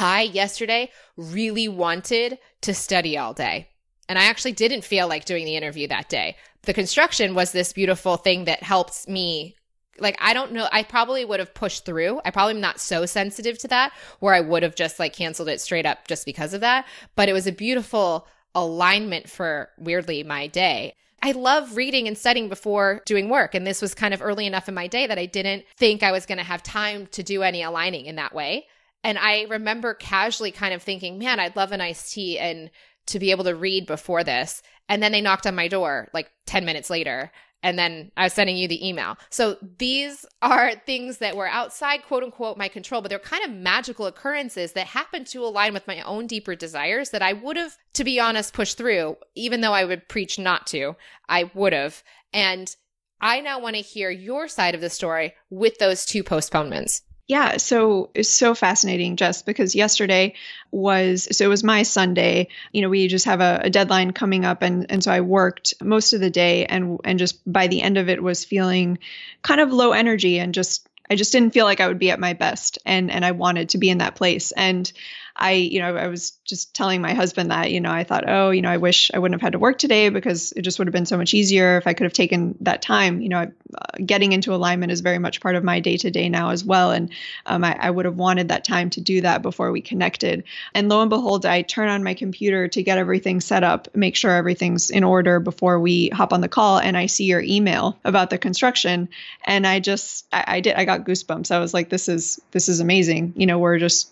[0.00, 3.68] I yesterday really wanted to study all day.
[4.08, 6.36] And I actually didn't feel like doing the interview that day.
[6.62, 9.56] The construction was this beautiful thing that helped me
[9.98, 10.68] like I don't know.
[10.72, 12.20] I probably would have pushed through.
[12.24, 15.48] I probably am not so sensitive to that where I would have just like canceled
[15.48, 16.86] it straight up just because of that.
[17.16, 20.94] But it was a beautiful alignment for weirdly my day.
[21.22, 23.54] I love reading and studying before doing work.
[23.54, 26.10] And this was kind of early enough in my day that I didn't think I
[26.10, 28.66] was going to have time to do any aligning in that way.
[29.04, 32.70] And I remember casually kind of thinking, man, I'd love an iced tea and
[33.06, 34.62] to be able to read before this.
[34.88, 37.30] And then they knocked on my door like 10 minutes later
[37.62, 39.16] and then I was sending you the email.
[39.30, 43.50] So these are things that were outside, quote unquote, my control, but they're kind of
[43.50, 47.76] magical occurrences that happen to align with my own deeper desires that I would have,
[47.94, 50.96] to be honest, pushed through, even though I would preach not to.
[51.28, 52.02] I would have.
[52.32, 52.74] And
[53.20, 57.02] I now want to hear your side of the story with those two postponements.
[57.28, 60.34] Yeah, so it's so fascinating, Jess, because yesterday
[60.70, 62.48] was so it was my Sunday.
[62.72, 65.74] You know, we just have a, a, deadline coming up, and and so I worked
[65.80, 68.98] most of the day, and and just by the end of it was feeling
[69.40, 72.18] kind of low energy and just I just didn't feel like I would be at
[72.20, 74.90] my best, and and I wanted to be in that place, and
[75.34, 78.50] I, you know, I was just telling my husband that, you know, I thought, oh,
[78.50, 80.86] you know, I wish I wouldn't have had to work today because it just would
[80.88, 83.22] have been so much easier if I could have taken that time.
[83.22, 86.28] You know, uh, getting into alignment is very much part of my day to day
[86.28, 86.90] now as well.
[86.90, 87.10] And
[87.46, 90.44] um, I, I would have wanted that time to do that before we connected.
[90.74, 94.16] And lo and behold, I turn on my computer to get everything set up, make
[94.16, 96.78] sure everything's in order before we hop on the call.
[96.78, 99.08] And I see your email about the construction.
[99.44, 101.50] And I just, I, I did, I got goosebumps.
[101.50, 103.32] I was like, this is, this is amazing.
[103.36, 104.11] You know, we're just,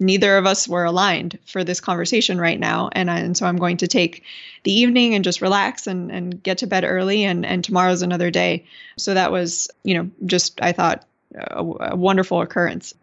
[0.00, 2.88] neither of us were aligned for this conversation right now.
[2.92, 4.24] And, and so i'm going to take
[4.64, 7.24] the evening and just relax and, and get to bed early.
[7.24, 8.66] And, and tomorrow's another day.
[8.96, 12.94] So that was you know just i thought a, a wonderful occurrence.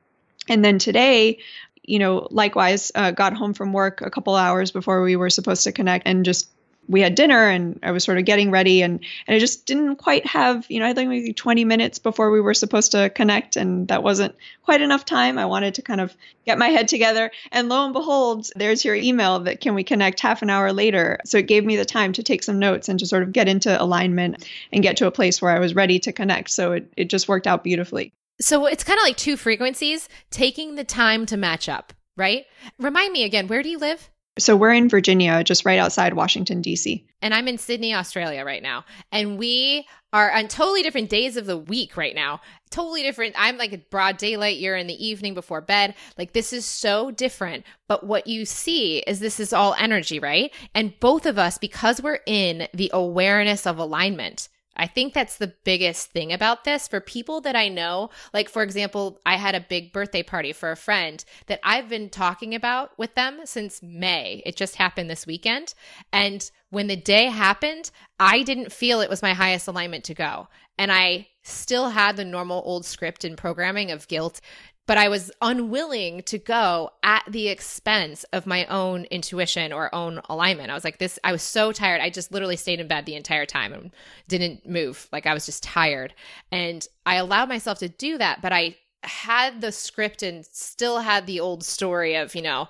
[0.49, 1.37] And then today
[1.83, 5.63] you know likewise uh, got home from work a couple hours before we were supposed
[5.63, 6.49] to connect and just
[6.87, 9.97] we had dinner and I was sort of getting ready and and I just didn't
[9.97, 13.55] quite have you know I think maybe 20 minutes before we were supposed to connect
[13.55, 15.37] and that wasn't quite enough time.
[15.37, 16.15] I wanted to kind of
[16.45, 20.19] get my head together and lo and behold, there's your email that can we connect
[20.19, 21.19] half an hour later.
[21.25, 23.47] So it gave me the time to take some notes and to sort of get
[23.47, 26.49] into alignment and get to a place where I was ready to connect.
[26.49, 28.13] So it it just worked out beautifully.
[28.39, 32.45] So it's kind of like two frequencies, taking the time to match up, right?
[32.77, 34.09] Remind me again, where do you live?
[34.37, 37.05] So we're in Virginia, just right outside Washington, D.C.
[37.21, 38.85] And I'm in Sydney, Australia right now.
[39.11, 42.41] And we are on totally different days of the week right now.
[42.69, 43.35] Totally different.
[43.37, 44.57] I'm like broad daylight.
[44.57, 45.95] You're in the evening before bed.
[46.17, 47.65] Like this is so different.
[47.87, 50.53] But what you see is this is all energy, right?
[50.73, 55.53] And both of us, because we're in the awareness of alignment, I think that's the
[55.63, 58.09] biggest thing about this for people that I know.
[58.33, 62.09] Like, for example, I had a big birthday party for a friend that I've been
[62.09, 64.41] talking about with them since May.
[64.45, 65.73] It just happened this weekend.
[66.13, 70.47] And when the day happened, I didn't feel it was my highest alignment to go.
[70.77, 74.41] And I still had the normal old script and programming of guilt
[74.87, 80.21] but I was unwilling to go at the expense of my own intuition or own
[80.29, 80.71] alignment.
[80.71, 82.01] I was like, this, I was so tired.
[82.01, 83.91] I just literally stayed in bed the entire time and
[84.27, 85.07] didn't move.
[85.11, 86.13] Like I was just tired.
[86.51, 91.27] And I allowed myself to do that, but I had the script and still had
[91.27, 92.67] the old story of, you know,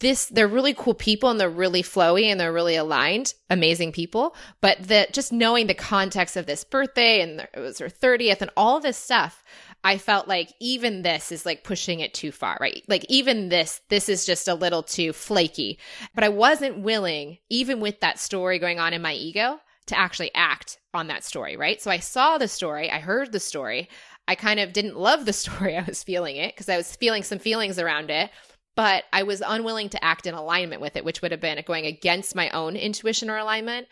[0.00, 4.36] this, they're really cool people and they're really flowy and they're really aligned, amazing people.
[4.60, 8.50] But that just knowing the context of this birthday and it was her 30th and
[8.56, 9.42] all this stuff,
[9.82, 12.82] I felt like even this is like pushing it too far, right?
[12.88, 15.78] Like even this, this is just a little too flaky.
[16.14, 20.30] But I wasn't willing, even with that story going on in my ego, to actually
[20.34, 21.82] act on that story, right?
[21.82, 23.88] So I saw the story, I heard the story.
[24.26, 27.22] I kind of didn't love the story I was feeling it because I was feeling
[27.22, 28.30] some feelings around it,
[28.76, 31.86] but I was unwilling to act in alignment with it, which would have been going
[31.86, 33.86] against my own intuition or alignment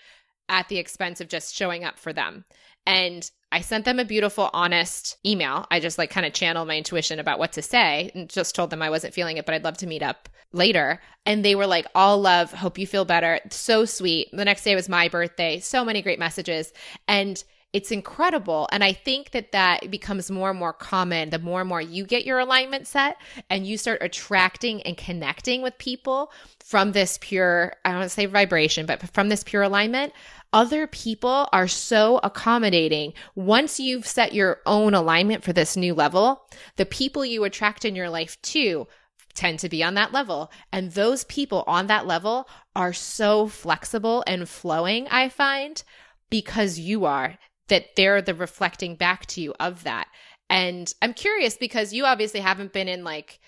[0.49, 2.45] at the expense of just showing up for them.
[2.85, 5.66] And I sent them a beautiful, honest email.
[5.70, 8.70] I just like kind of channeled my intuition about what to say and just told
[8.70, 11.01] them I wasn't feeling it, but I'd love to meet up later.
[11.26, 13.39] And they were like, all love, hope you feel better.
[13.51, 14.28] So sweet.
[14.33, 15.61] The next day was my birthday.
[15.61, 16.72] So many great messages.
[17.07, 18.68] And it's incredible.
[18.70, 22.04] And I think that that becomes more and more common the more and more you
[22.04, 23.16] get your alignment set
[23.48, 28.14] and you start attracting and connecting with people from this pure, I don't want to
[28.14, 30.12] say vibration, but from this pure alignment
[30.54, 33.14] other people are so accommodating.
[33.34, 36.42] Once you've set your own alignment for this new level,
[36.76, 38.86] the people you attract in your life too
[39.34, 40.52] tend to be on that level.
[40.70, 45.82] And those people on that level are so flexible and flowing, I find,
[46.28, 47.38] because you are,
[47.72, 50.06] that they're the reflecting back to you of that.
[50.50, 53.40] And I'm curious because you obviously haven't been in like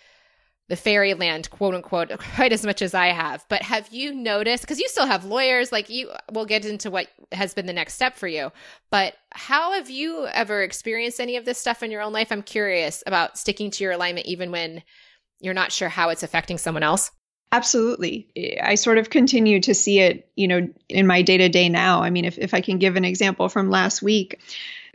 [0.71, 3.45] the fairyland quote unquote quite as much as I have.
[3.51, 7.09] But have you noticed because you still have lawyers like you we'll get into what
[7.33, 8.51] has been the next step for you.
[8.91, 12.33] But how have you ever experienced any of this stuff in your own life?
[12.33, 14.83] I'm curious about sticking to your alignment even when
[15.39, 17.11] you're not sure how it's affecting someone else.
[17.55, 18.27] Absolutely.
[18.61, 22.03] I sort of continue to see it, you know, in my day to day now.
[22.03, 24.41] I mean, if, if I can give an example from last week,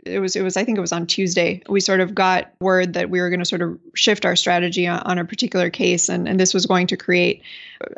[0.04, 2.94] it was it was I think it was on Tuesday we sort of got word
[2.94, 6.08] that we were going to sort of shift our strategy on, on, a particular case
[6.08, 7.42] and and this was going to create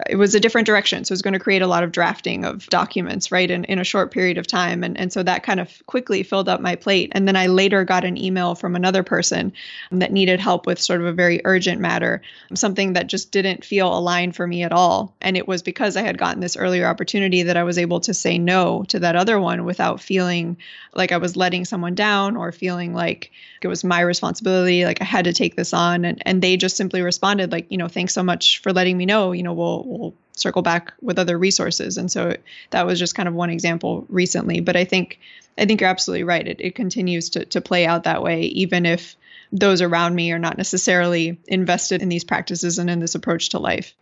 [0.09, 2.45] it was a different direction so it was going to create a lot of drafting
[2.45, 5.59] of documents right in, in a short period of time and and so that kind
[5.59, 9.03] of quickly filled up my plate and then I later got an email from another
[9.03, 9.53] person
[9.91, 12.23] that needed help with sort of a very urgent matter
[12.55, 16.03] something that just didn't feel aligned for me at all and it was because I
[16.03, 19.41] had gotten this earlier opportunity that I was able to say no to that other
[19.41, 20.57] one without feeling
[20.95, 25.05] like I was letting someone down or feeling like it was my responsibility, like I
[25.05, 26.05] had to take this on.
[26.05, 29.07] And, and they just simply responded, like, you know, thanks so much for letting me
[29.07, 29.33] know.
[29.33, 31.97] You know, we'll, we'll circle back with other resources.
[31.99, 32.37] And so
[32.71, 34.61] that was just kind of one example recently.
[34.61, 35.19] But I think,
[35.59, 36.47] I think you're absolutely right.
[36.47, 39.17] It, it continues to, to play out that way, even if
[39.53, 43.59] those around me are not necessarily invested in these practices and in this approach to
[43.59, 43.95] life.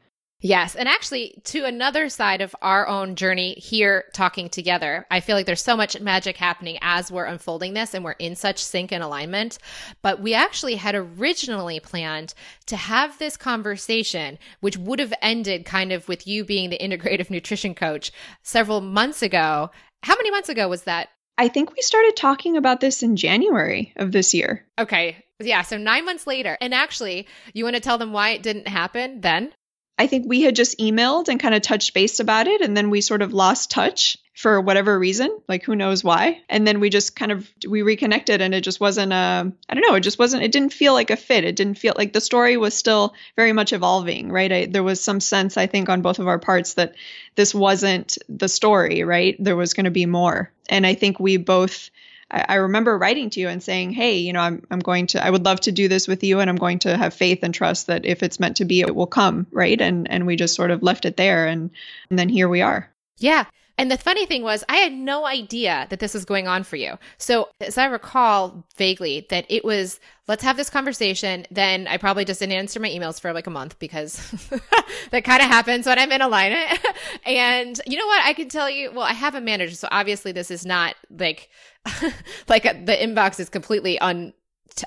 [0.42, 0.74] Yes.
[0.74, 5.44] And actually, to another side of our own journey here talking together, I feel like
[5.44, 9.02] there's so much magic happening as we're unfolding this and we're in such sync and
[9.02, 9.58] alignment.
[10.00, 12.32] But we actually had originally planned
[12.66, 17.28] to have this conversation, which would have ended kind of with you being the integrative
[17.30, 18.10] nutrition coach
[18.42, 19.70] several months ago.
[20.02, 21.10] How many months ago was that?
[21.36, 24.66] I think we started talking about this in January of this year.
[24.78, 25.22] Okay.
[25.38, 25.62] Yeah.
[25.62, 26.56] So nine months later.
[26.60, 29.52] And actually, you want to tell them why it didn't happen then?
[30.00, 32.62] I think we had just emailed and kind of touched base about it.
[32.62, 36.40] And then we sort of lost touch for whatever reason, like who knows why.
[36.48, 39.86] And then we just kind of, we reconnected and it just wasn't a, I don't
[39.86, 41.44] know, it just wasn't, it didn't feel like a fit.
[41.44, 44.50] It didn't feel like the story was still very much evolving, right?
[44.50, 46.94] I, there was some sense, I think, on both of our parts that
[47.34, 49.36] this wasn't the story, right?
[49.38, 50.50] There was going to be more.
[50.70, 51.90] And I think we both,
[52.30, 55.30] I, remember writing to you and saying, "Hey, you know, I'm I'm going to I
[55.30, 57.88] would love to do this with you, and I'm going to have faith and trust
[57.88, 60.70] that if it's meant to be, it will come." Right, and and we just sort
[60.70, 61.70] of left it there, and
[62.08, 62.88] and then here we are.
[63.18, 63.44] Yeah.
[63.80, 66.76] And the funny thing was, I had no idea that this was going on for
[66.76, 66.98] you.
[67.16, 71.46] So, as I recall vaguely, that it was, let's have this conversation.
[71.50, 74.16] Then I probably just didn't answer my emails for like a month because
[75.12, 76.78] that kind of happens when I'm in alignment.
[77.24, 78.22] and you know what?
[78.22, 79.74] I can tell you, well, I have a manager.
[79.74, 81.48] So, obviously, this is not like,
[82.48, 84.34] like uh, the inbox is completely un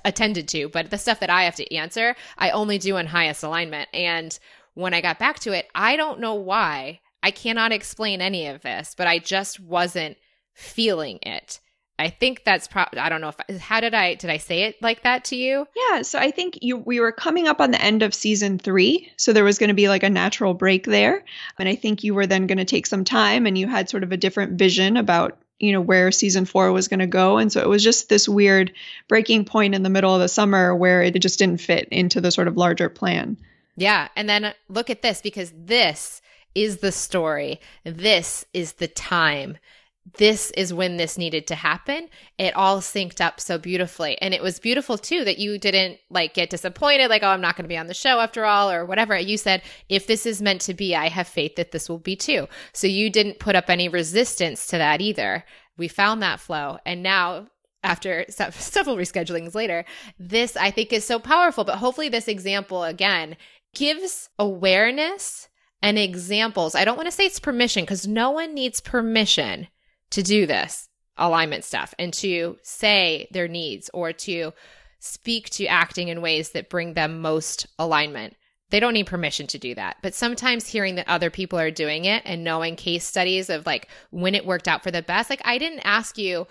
[0.05, 3.41] attended to, but the stuff that I have to answer, I only do in highest
[3.41, 3.89] alignment.
[3.91, 4.37] And
[4.75, 6.99] when I got back to it, I don't know why.
[7.23, 10.17] I cannot explain any of this, but I just wasn't
[10.53, 11.59] feeling it.
[11.97, 14.81] I think that's probably I don't know if how did I did I say it
[14.81, 15.65] like that to you?
[15.75, 19.11] Yeah, so I think you we were coming up on the end of season 3,
[19.15, 21.23] so there was going to be like a natural break there,
[21.59, 24.03] and I think you were then going to take some time and you had sort
[24.03, 27.51] of a different vision about you know where season 4 was going to go and
[27.51, 28.73] so it was just this weird
[29.07, 32.31] breaking point in the middle of the summer where it just didn't fit into the
[32.31, 33.37] sort of larger plan.
[33.75, 36.22] Yeah, and then look at this because this
[36.55, 37.59] is the story.
[37.83, 39.57] This is the time.
[40.17, 42.09] This is when this needed to happen.
[42.37, 44.21] It all synced up so beautifully.
[44.21, 47.55] And it was beautiful too that you didn't like get disappointed, like, oh, I'm not
[47.55, 49.17] going to be on the show after all, or whatever.
[49.17, 52.17] You said, if this is meant to be, I have faith that this will be
[52.17, 52.47] too.
[52.73, 55.45] So you didn't put up any resistance to that either.
[55.77, 56.79] We found that flow.
[56.85, 57.47] And now
[57.81, 59.85] after several reschedulings later,
[60.19, 61.63] this I think is so powerful.
[61.63, 63.37] But hopefully, this example again
[63.73, 65.47] gives awareness
[65.83, 66.73] and examples.
[66.75, 69.67] I don't want to say it's permission because no one needs permission
[70.11, 74.53] to do this alignment stuff and to say their needs or to
[74.99, 78.35] speak to acting in ways that bring them most alignment.
[78.69, 79.97] They don't need permission to do that.
[80.01, 83.89] But sometimes hearing that other people are doing it and knowing case studies of like
[84.09, 86.47] when it worked out for the best, like I didn't ask you,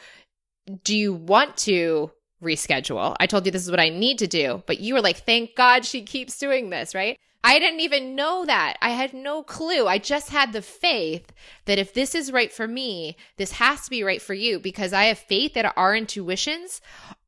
[0.85, 2.13] do you want to
[2.43, 3.17] reschedule?
[3.19, 5.57] I told you this is what I need to do, but you were like, thank
[5.57, 7.19] God she keeps doing this, right?
[7.45, 8.77] I didn't even know that.
[8.81, 9.87] I had no clue.
[9.87, 11.33] I just had the faith
[11.65, 14.93] that if this is right for me, this has to be right for you because
[14.93, 16.81] I have faith that our intuitions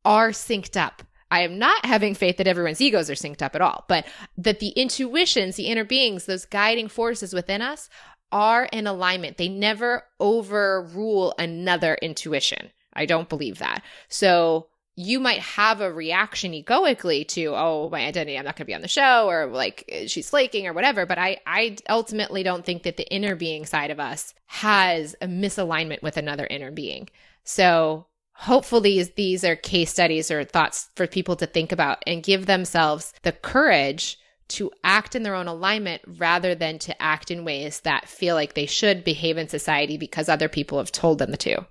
[0.05, 1.03] are synced up.
[1.31, 4.07] I am not having faith that everyone's egos are synced up at all, but
[4.39, 7.89] that the intuitions, the inner beings, those guiding forces within us
[8.31, 9.37] are in alignment.
[9.37, 12.71] They never overrule another intuition.
[12.93, 13.83] I don't believe that.
[14.09, 18.71] So you might have a reaction egoically to oh my identity i'm not going to
[18.71, 22.65] be on the show or like she's flaking or whatever but i i ultimately don't
[22.65, 27.09] think that the inner being side of us has a misalignment with another inner being
[27.43, 32.47] so hopefully these are case studies or thoughts for people to think about and give
[32.47, 37.81] themselves the courage to act in their own alignment rather than to act in ways
[37.81, 41.65] that feel like they should behave in society because other people have told them to.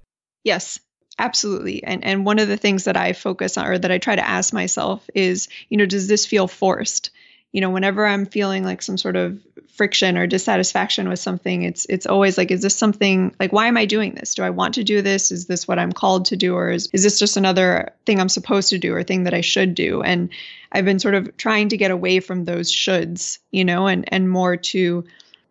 [0.43, 0.79] Yes,
[1.19, 1.83] Absolutely.
[1.83, 4.27] And and one of the things that I focus on or that I try to
[4.27, 7.11] ask myself is, you know, does this feel forced?
[7.51, 9.39] You know, whenever I'm feeling like some sort of
[9.75, 13.77] friction or dissatisfaction with something, it's it's always like, is this something like why am
[13.77, 14.33] I doing this?
[14.33, 15.31] Do I want to do this?
[15.31, 16.55] Is this what I'm called to do?
[16.55, 19.41] Or is, is this just another thing I'm supposed to do or thing that I
[19.41, 20.01] should do?
[20.01, 20.29] And
[20.71, 24.31] I've been sort of trying to get away from those shoulds, you know, and and
[24.31, 25.03] more to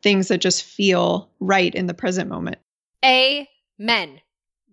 [0.03, 2.59] things that just feel right in the present moment.
[3.05, 4.21] Amen.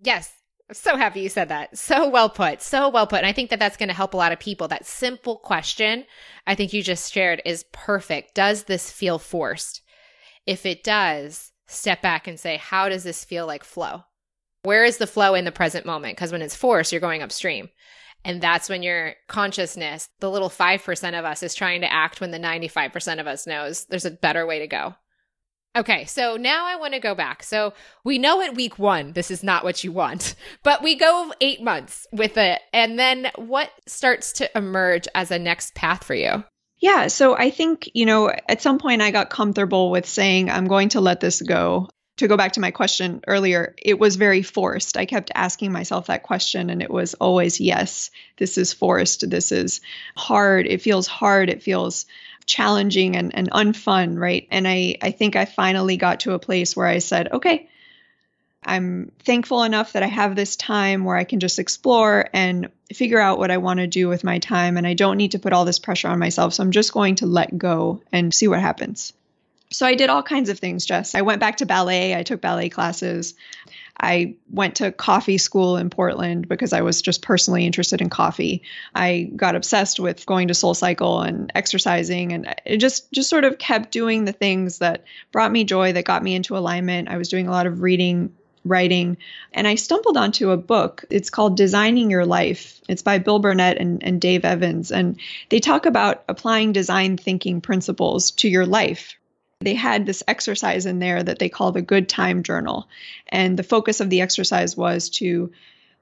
[0.02, 0.32] Yes,
[0.72, 1.76] So happy you said that.
[1.76, 2.62] So well put.
[2.62, 3.18] So well put.
[3.18, 4.68] And I think that that's going to help a lot of people.
[4.68, 6.04] That simple question
[6.46, 8.34] I think you just shared is perfect.
[8.34, 9.82] Does this feel forced?
[10.46, 14.04] If it does, step back and say, how does this feel like flow?
[14.62, 16.16] Where is the flow in the present moment?
[16.16, 17.70] Because when it's forced, you're going upstream.
[18.24, 22.32] And that's when your consciousness, the little 5% of us, is trying to act when
[22.32, 24.94] the 95% of us knows there's a better way to go.
[25.76, 27.44] Okay, so now I want to go back.
[27.44, 31.32] So we know at week one, this is not what you want, but we go
[31.40, 32.60] eight months with it.
[32.72, 36.44] And then what starts to emerge as a next path for you?
[36.78, 40.66] Yeah, so I think, you know, at some point I got comfortable with saying, I'm
[40.66, 41.88] going to let this go.
[42.16, 44.98] To go back to my question earlier, it was very forced.
[44.98, 49.30] I kept asking myself that question, and it was always, yes, this is forced.
[49.30, 49.80] This is
[50.16, 50.66] hard.
[50.66, 51.48] It feels hard.
[51.48, 52.04] It feels
[52.50, 54.46] challenging and, and unfun, right?
[54.50, 57.68] And I, I think I finally got to a place where I said, okay,
[58.62, 63.20] I'm thankful enough that I have this time where I can just explore and figure
[63.20, 64.76] out what I want to do with my time.
[64.76, 66.54] And I don't need to put all this pressure on myself.
[66.54, 69.12] So I'm just going to let go and see what happens.
[69.72, 71.14] So I did all kinds of things, Jess.
[71.14, 73.34] I went back to ballet, I took ballet classes.
[74.02, 78.62] I went to coffee school in Portland because I was just personally interested in coffee.
[78.94, 83.44] I got obsessed with going to Soul Cycle and exercising and it just just sort
[83.44, 87.08] of kept doing the things that brought me joy that got me into alignment.
[87.08, 88.32] I was doing a lot of reading,
[88.64, 89.18] writing,
[89.52, 91.04] and I stumbled onto a book.
[91.10, 92.80] It's called Designing Your Life.
[92.88, 94.92] It's by Bill Burnett and, and Dave Evans.
[94.92, 99.16] And they talk about applying design thinking principles to your life,
[99.60, 102.88] they had this exercise in there that they call the good time journal.
[103.28, 105.52] And the focus of the exercise was to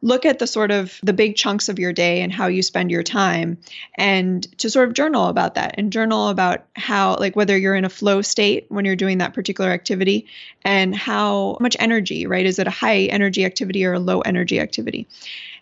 [0.01, 2.89] look at the sort of the big chunks of your day and how you spend
[2.89, 3.59] your time
[3.97, 7.85] and to sort of journal about that and journal about how like whether you're in
[7.85, 10.25] a flow state when you're doing that particular activity
[10.63, 14.61] and how much energy right is it a high energy activity or a low energy
[14.61, 15.09] activity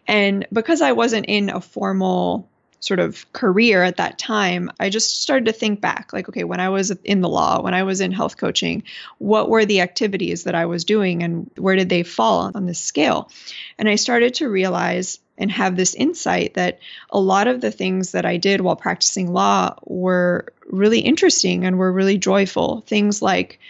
[0.06, 2.46] and because i wasn't in a formal
[2.80, 6.60] sort of career at that time, I just started to think back like, okay, when
[6.60, 8.82] I was in the law, when I was in health coaching,
[9.18, 12.80] what were the activities that I was doing and where did they fall on this
[12.80, 13.30] scale?
[13.78, 16.78] And I started to realize and have this insight that
[17.10, 21.78] a lot of the things that I did while practicing law were really interesting and
[21.78, 22.82] were really joyful.
[22.82, 23.60] Things like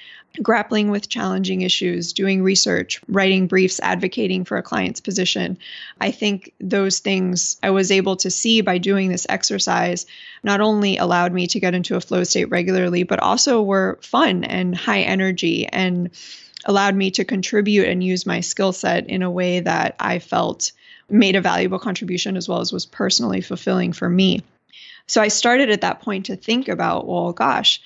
[0.42, 5.58] grappling with challenging issues, doing research, writing briefs, advocating for a client's position.
[6.00, 10.06] I think those things I was able to see by doing this exercise
[10.42, 14.44] not only allowed me to get into a flow state regularly, but also were fun
[14.44, 16.10] and high energy and
[16.64, 20.72] allowed me to contribute and use my skill set in a way that I felt
[21.08, 24.42] made a valuable contribution as well as was personally fulfilling for me.
[25.06, 27.80] So I started at that point to think about, well, gosh,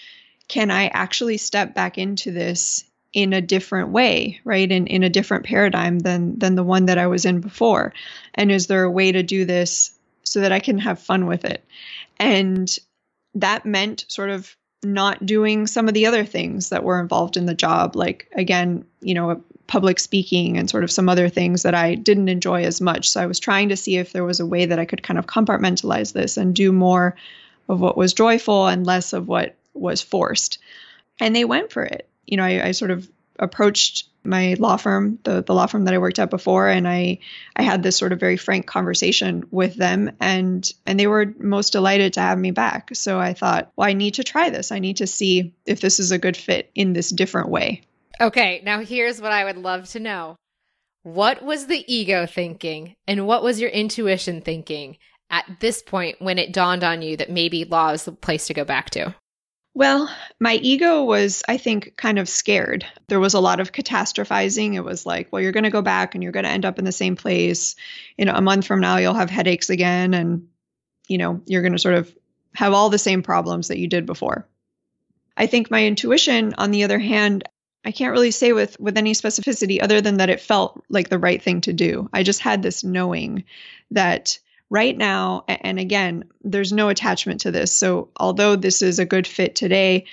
[0.51, 4.71] can I actually step back into this in a different way, right?
[4.71, 7.95] In in a different paradigm than than the one that I was in before.
[8.35, 9.93] And is there a way to do this
[10.25, 11.65] so that I can have fun with it?
[12.19, 12.69] And
[13.35, 17.47] that meant sort of not doing some of the other things that were involved in
[17.47, 21.77] the job, like again, you know, public speaking and sort of some other things that
[21.77, 23.09] I didn't enjoy as much.
[23.09, 25.17] So I was trying to see if there was a way that I could kind
[25.17, 27.15] of compartmentalize this and do more
[27.69, 30.59] of what was joyful and less of what was forced.
[31.19, 32.09] And they went for it.
[32.27, 33.09] You know, I, I sort of
[33.39, 37.19] approached my law firm, the, the law firm that I worked at before, and I
[37.57, 41.73] I had this sort of very frank conversation with them and and they were most
[41.73, 42.91] delighted to have me back.
[42.95, 44.73] So I thought, well, I need to try this.
[44.73, 47.83] I need to see if this is a good fit in this different way.
[48.21, 50.37] Okay, now here's what I would love to know.
[51.03, 54.99] What was the ego thinking and what was your intuition thinking
[55.31, 58.55] at this point when it dawned on you that maybe law is the place to
[58.55, 59.15] go back to?
[59.81, 62.85] Well, my ego was, I think, kind of scared.
[63.09, 64.75] There was a lot of catastrophizing.
[64.75, 66.79] It was like, well, you're going to go back and you're going to end up
[66.79, 67.77] in the same place.
[68.19, 70.13] You know, a month from now, you'll have headaches again.
[70.13, 70.49] And,
[71.09, 72.15] you know, you're going to sort of
[72.55, 74.47] have all the same problems that you did before.
[75.35, 77.49] I think my intuition, on the other hand,
[77.83, 81.19] I can't really say with with any specificity other than that it felt like the
[81.19, 82.07] right thing to do.
[82.13, 83.45] I just had this knowing
[83.93, 84.41] that
[84.71, 87.73] right now, and again, there's no attachment to this.
[87.73, 90.07] So, although this is a good fit today,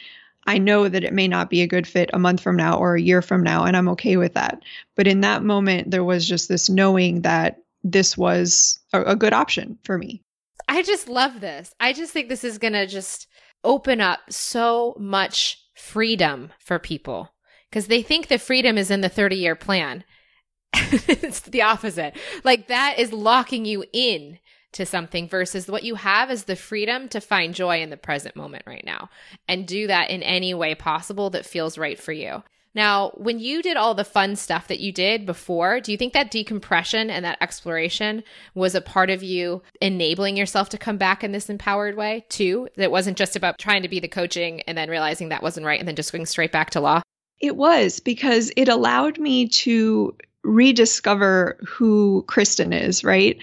[0.47, 2.95] I know that it may not be a good fit a month from now or
[2.95, 4.63] a year from now, and I'm okay with that.
[4.95, 9.33] But in that moment, there was just this knowing that this was a, a good
[9.33, 10.23] option for me.
[10.67, 11.73] I just love this.
[11.79, 13.27] I just think this is going to just
[13.63, 17.33] open up so much freedom for people
[17.69, 20.03] because they think the freedom is in the 30 year plan.
[20.73, 22.15] it's the opposite.
[22.43, 24.39] Like that is locking you in
[24.77, 28.35] to something versus what you have is the freedom to find joy in the present
[28.35, 29.09] moment right now
[29.47, 32.43] and do that in any way possible that feels right for you.
[32.75, 36.13] Now, when you did all the fun stuff that you did before, do you think
[36.13, 38.23] that decompression and that exploration
[38.53, 42.67] was a part of you enabling yourself to come back in this empowered way too?
[42.75, 45.79] That wasn't just about trying to be the coaching and then realizing that wasn't right
[45.79, 47.01] and then just going straight back to law?
[47.39, 53.39] It was because it allowed me to rediscover who Kristyn is, right?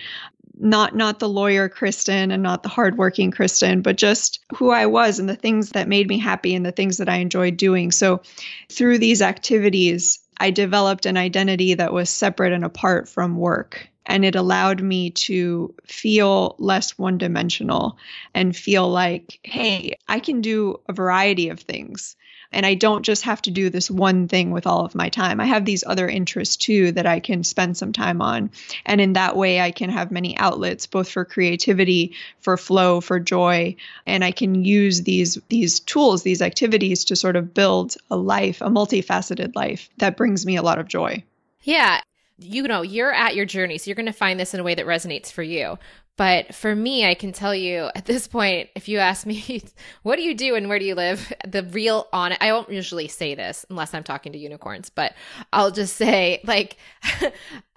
[0.56, 5.18] Not not the lawyer Kristyn and not the hardworking Kristyn, but just who I was
[5.18, 7.90] and the things that made me happy and the things that I enjoyed doing.
[7.90, 8.22] So
[8.70, 13.88] through these activities, I developed an identity that was separate and apart from work.
[14.06, 17.96] And it allowed me to feel less one dimensional
[18.34, 22.16] and feel like, hey, I can do a variety of things
[22.54, 25.40] and I don't just have to do this one thing with all of my time.
[25.40, 28.50] I have these other interests too that I can spend some time on.
[28.86, 33.18] And in that way, I can have many outlets, both for creativity, for flow, for
[33.20, 33.76] joy.
[34.06, 38.60] And I can use these, these tools, these activities to sort of build a life,
[38.60, 41.24] a multifaceted life that brings me a lot of joy.
[41.62, 42.00] Yeah
[42.38, 44.74] you know, you're at your journey, so you're going to find this in a way
[44.74, 45.78] that resonates for you.
[46.16, 49.62] But for me, I can tell you at this point, if you ask me,
[50.02, 51.32] what do you do and where do you live?
[51.46, 55.14] The real on I won't usually say this unless I'm talking to unicorns, but
[55.52, 56.78] I'll just say, like,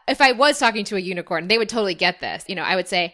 [0.08, 2.46] if I was talking to a unicorn, they would totally get this.
[2.48, 3.14] You know, I would say,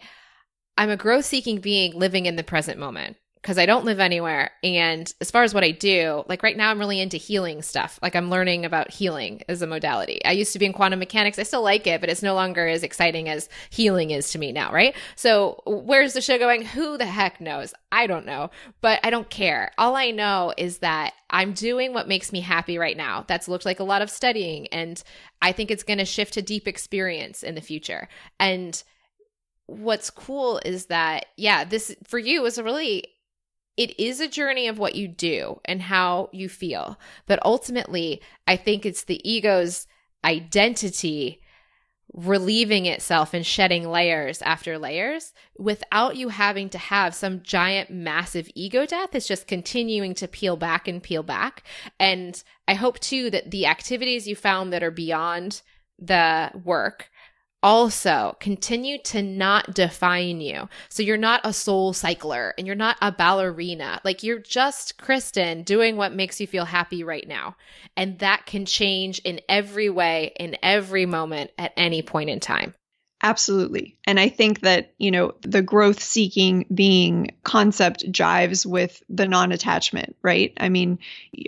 [0.78, 4.52] I'm a growth seeking being living in the present moment because I don't live anywhere.
[4.62, 7.98] And as far as what I do, like right now, I'm really into healing stuff.
[8.00, 10.24] Like I'm learning about healing as a modality.
[10.24, 11.38] I used to be in quantum mechanics.
[11.38, 14.50] I still like it, but it's no longer as exciting as healing is to me
[14.50, 14.96] now, right?
[15.14, 16.62] So where's the show going?
[16.64, 17.74] Who the heck knows?
[17.92, 19.72] I don't know, but I don't care.
[19.76, 23.26] All I know is that I'm doing what makes me happy right now.
[23.28, 24.68] That's looked like a lot of studying.
[24.68, 25.02] And
[25.42, 28.08] I think it's going to shift to deep experience in the future.
[28.40, 28.82] And
[29.66, 33.04] what's cool is that, yeah, this for you is a really,
[33.76, 36.98] it is a journey of what you do and how you feel.
[37.26, 39.86] But ultimately, I think it's the ego's
[40.24, 41.40] identity
[42.12, 48.48] relieving itself and shedding layers after layers without you having to have some giant massive
[48.54, 51.64] ego death it's just continuing to peel back and peel back
[51.98, 55.62] and i hope too that the activities you found that are beyond
[55.98, 57.10] the work
[57.64, 60.68] also continue to not define you.
[60.90, 64.02] So you're not a soul cycler and you're not a ballerina.
[64.04, 67.56] Like you're just Kristyn doing what makes you feel happy right now.
[67.96, 72.74] And that can change in every way, in every moment, at any point in time.
[73.24, 73.96] Absolutely.
[74.06, 79.50] And I think that, you know, the growth seeking being concept jives with the non
[79.50, 80.52] attachment, right?
[80.58, 80.98] I mean,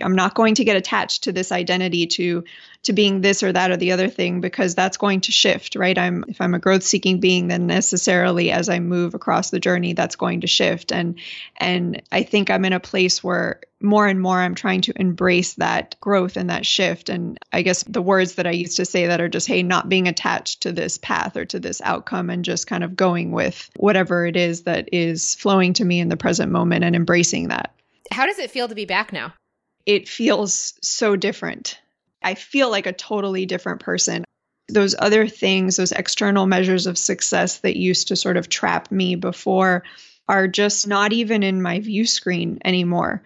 [0.01, 2.45] I'm not going to get attached to this identity to
[2.83, 5.97] to being this or that or the other thing because that's going to shift, right?
[5.97, 9.93] I'm if I'm a growth seeking being then necessarily as I move across the journey
[9.93, 11.19] that's going to shift and
[11.57, 15.55] and I think I'm in a place where more and more I'm trying to embrace
[15.55, 19.07] that growth and that shift and I guess the words that I used to say
[19.07, 22.45] that are just hey not being attached to this path or to this outcome and
[22.45, 26.17] just kind of going with whatever it is that is flowing to me in the
[26.17, 27.73] present moment and embracing that.
[28.11, 29.33] How does it feel to be back now?
[29.85, 31.79] It feels so different
[32.27, 34.25] I feel like a totally different person.
[34.67, 39.15] Those other things, those external measures of success that used to sort of trap me
[39.15, 39.85] before,
[40.27, 43.23] are just not even in my view screen anymore.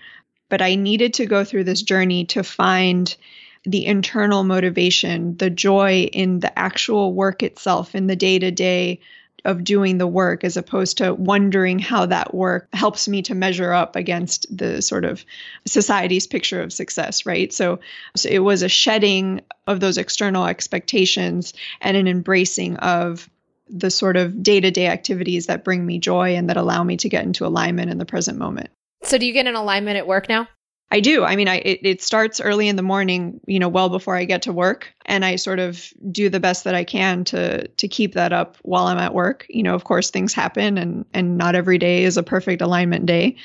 [0.50, 3.16] But I needed to go through this journey to find
[3.64, 9.00] the internal motivation, the joy in the actual work itself, in the day to day
[9.46, 13.74] of doing the work as opposed to wondering how that work helps me to measure
[13.74, 15.26] up against the sort of
[15.66, 17.52] society's picture of success right?
[17.54, 17.80] So,
[18.16, 23.30] so it was a shedding of those external expectations and an embracing of
[23.70, 27.24] the sort of day-to-day activities that bring me joy and that allow me to get
[27.24, 28.70] into alignment in the present moment.
[29.04, 30.48] So do you get an alignment at work now
[30.92, 31.24] I do.
[31.24, 34.26] I mean, I it, it, starts early in the morning, you know, well before I
[34.26, 37.88] get to work, and I sort of do the best that I can to to
[37.88, 39.46] keep that up while I'm at work.
[39.50, 43.06] You know, of course, things happen, and and not every day is a perfect alignment
[43.06, 43.38] day,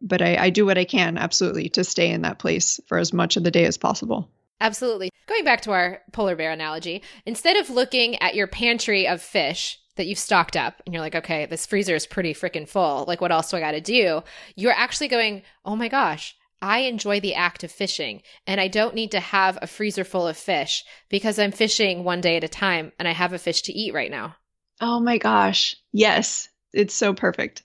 [0.00, 3.12] but I, I do what I can, absolutely, to stay in that place for as
[3.12, 4.30] much of the day as possible.
[4.60, 5.10] Absolutely.
[5.26, 9.80] Going back to our polar bear analogy, instead of looking at your pantry of fish
[9.96, 13.04] that you've stocked up and you're like, okay, this freezer is pretty freaking full.
[13.08, 14.22] Like, what else do I got to do?
[14.54, 18.94] You're actually going, oh my gosh, I enjoy the act of fishing and I don't
[18.94, 22.48] need to have a freezer full of fish because I'm fishing one day at a
[22.48, 24.36] time and I have a fish to eat right now.
[24.80, 25.76] Oh my gosh.
[25.92, 26.48] Yes.
[26.72, 27.62] It's so perfect.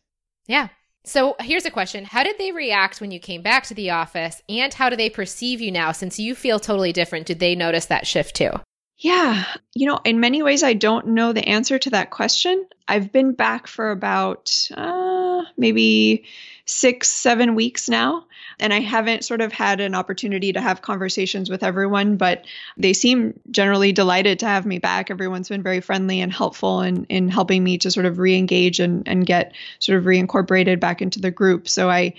[0.47, 0.69] Yeah.
[1.05, 4.41] So here's a question How did they react when you came back to the office?
[4.49, 7.27] And how do they perceive you now since you feel totally different?
[7.27, 8.51] Did they notice that shift too?
[8.97, 9.45] Yeah.
[9.75, 12.65] You know, in many ways, I don't know the answer to that question.
[12.87, 16.25] I've been back for about uh, maybe
[16.67, 18.25] six, seven weeks now.
[18.59, 22.45] And I haven't sort of had an opportunity to have conversations with everyone, but
[22.75, 25.09] they seem generally delighted to have me back.
[25.09, 28.79] Everyone's been very friendly and helpful in, in helping me to sort of re engage
[28.79, 31.69] and, and get sort of reincorporated back into the group.
[31.69, 32.13] So I,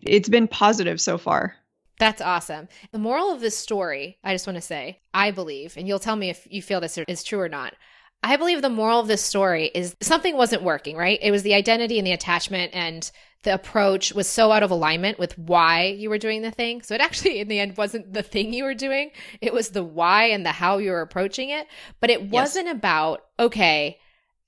[0.00, 1.56] it's been positive so far.
[1.98, 2.68] That's awesome.
[2.92, 6.14] The moral of this story, I just want to say, I believe, and you'll tell
[6.14, 7.74] me if you feel this is true or not.
[8.22, 11.18] I believe the moral of this story is something wasn't working, right?
[11.20, 13.10] It was the identity and the attachment and
[13.44, 16.82] the approach was so out of alignment with why you were doing the thing.
[16.82, 19.10] So it actually, in the end, wasn't the thing you were doing.
[19.40, 21.66] It was the why and the how you were approaching it.
[22.00, 22.74] But it wasn't yes.
[22.74, 23.98] about, okay,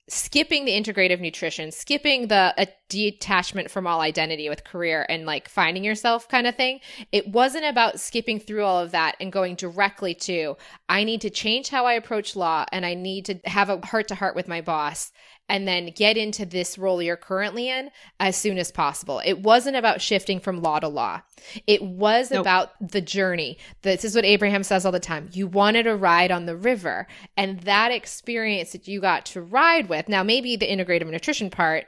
[0.09, 5.47] skipping the integrative nutrition, skipping the uh, detachment from all identity with career and like
[5.47, 6.81] finding yourself kind of thing.
[7.13, 10.57] It wasn't about skipping through all of that and going directly to,
[10.89, 14.09] I need to change how I approach law and I need to have a heart
[14.09, 15.13] to heart with my boss
[15.51, 19.21] and then get into this role you're currently in as soon as possible.
[19.25, 21.21] It wasn't about shifting from law to law.
[21.67, 22.41] It was nope.
[22.41, 23.57] about the journey.
[23.81, 25.29] This is what Abraham says all the time.
[25.33, 29.89] You wanted to ride on the river, and that experience that you got to ride
[29.89, 30.07] with.
[30.07, 31.85] Now, maybe the integrative nutrition part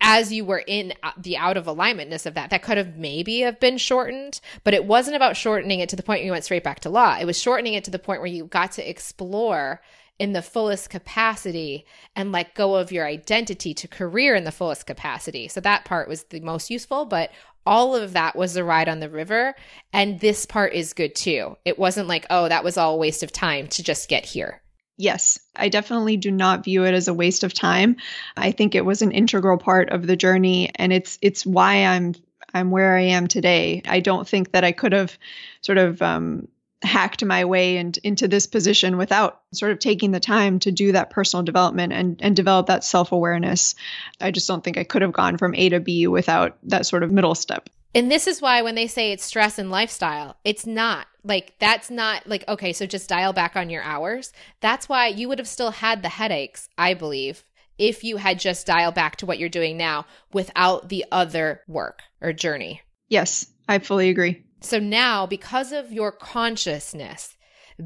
[0.00, 3.40] as you were in uh, the out of alignmentness of that that could have maybe
[3.40, 6.44] have been shortened but it wasn't about shortening it to the point where you went
[6.44, 8.88] straight back to law it was shortening it to the point where you got to
[8.88, 9.80] explore
[10.18, 11.84] in the fullest capacity
[12.14, 15.48] and let go of your identity to career in the fullest capacity.
[15.48, 17.30] So that part was the most useful, but
[17.66, 19.54] all of that was the ride on the river.
[19.92, 21.56] And this part is good too.
[21.64, 24.62] It wasn't like, oh, that was all waste of time to just get here.
[24.96, 27.96] Yes, I definitely do not view it as a waste of time.
[28.36, 32.14] I think it was an integral part of the journey and it's it's why I'm
[32.52, 33.82] I'm where I am today.
[33.86, 35.18] I don't think that I could have
[35.62, 36.46] sort of um,
[36.84, 40.92] hacked my way and, into this position without sort of taking the time to do
[40.92, 43.74] that personal development and, and develop that self awareness.
[44.20, 47.02] I just don't think I could have gone from A to B without that sort
[47.02, 47.68] of middle step.
[47.94, 51.90] And this is why when they say it's stress and lifestyle, it's not like that's
[51.90, 54.32] not like, okay, so just dial back on your hours.
[54.60, 57.44] That's why you would have still had the headaches, I believe,
[57.78, 62.02] if you had just dialed back to what you're doing now without the other work
[62.20, 62.82] or journey.
[63.08, 64.44] Yes, I fully agree.
[64.60, 67.36] So now, because of your consciousness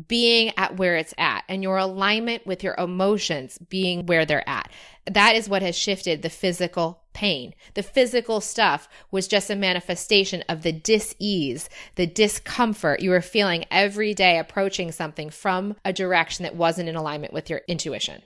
[0.06, 4.70] being at where it's at and your alignment with your emotions being where they're at,
[5.11, 7.54] that is what has shifted the physical pain.
[7.74, 13.64] The physical stuff was just a manifestation of the dis-ease, the discomfort you were feeling
[13.70, 18.22] every day approaching something from a direction that wasn't in alignment with your intuition.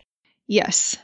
[0.47, 0.97] Yes,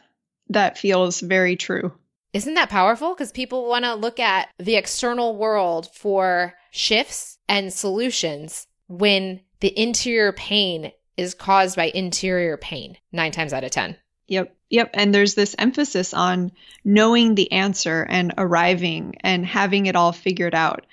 [0.49, 1.93] that feels very true.
[2.35, 3.14] Isn't that powerful?
[3.14, 9.79] Because people want to look at the external world for shifts and solutions when the
[9.81, 13.97] interior pain is caused by interior pain nine times out of 10.
[14.29, 14.55] Yep.
[14.70, 14.91] Yep.
[14.95, 16.53] And there's this emphasis on
[16.85, 20.87] knowing the answer and arriving and having it all figured out.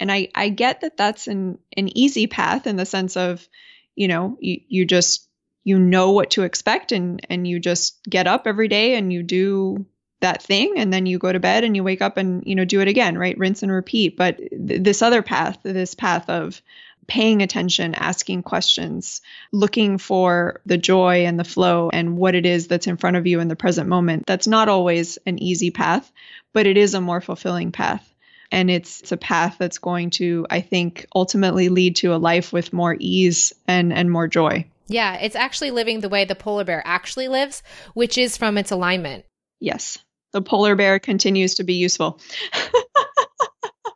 [0.00, 3.48] And I, I get that that's an, an easy path in the sense of,
[3.94, 5.28] you know, you, you just,
[5.62, 9.22] you know what to expect and, and you just get up every day and you
[9.22, 9.86] do
[10.22, 12.64] that thing and then you go to bed and you wake up and you know
[12.64, 16.62] do it again right rinse and repeat but th- this other path this path of
[17.06, 19.20] paying attention asking questions
[19.52, 23.26] looking for the joy and the flow and what it is that's in front of
[23.26, 26.10] you in the present moment that's not always an easy path
[26.52, 28.08] but it is a more fulfilling path
[28.50, 32.52] and it's, it's a path that's going to i think ultimately lead to a life
[32.52, 36.64] with more ease and and more joy yeah, it's actually living the way the polar
[36.64, 37.62] bear actually lives,
[37.94, 39.24] which is from its alignment.
[39.58, 39.98] Yes
[40.32, 42.18] the polar bear continues to be useful.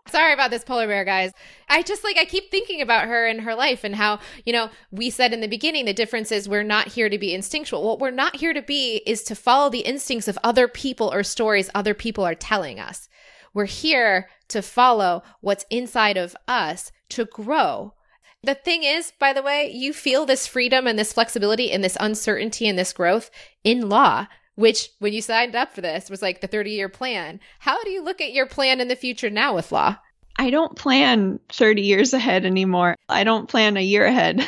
[0.09, 1.32] Sorry about this polar bear, guys.
[1.68, 4.70] I just like, I keep thinking about her and her life and how, you know,
[4.90, 7.82] we said in the beginning, the difference is we're not here to be instinctual.
[7.82, 11.22] What we're not here to be is to follow the instincts of other people or
[11.22, 13.09] stories other people are telling us.
[13.52, 17.94] We're here to follow what's inside of us to grow.
[18.42, 21.96] The thing is, by the way, you feel this freedom and this flexibility and this
[21.98, 23.30] uncertainty and this growth
[23.64, 24.26] in law
[24.57, 27.40] which when you signed up for this was like the 30 year plan.
[27.61, 29.96] How do you look at your plan in the future now with law?
[30.38, 32.96] I don't plan 30 years ahead anymore.
[33.09, 34.46] I don't plan a year ahead.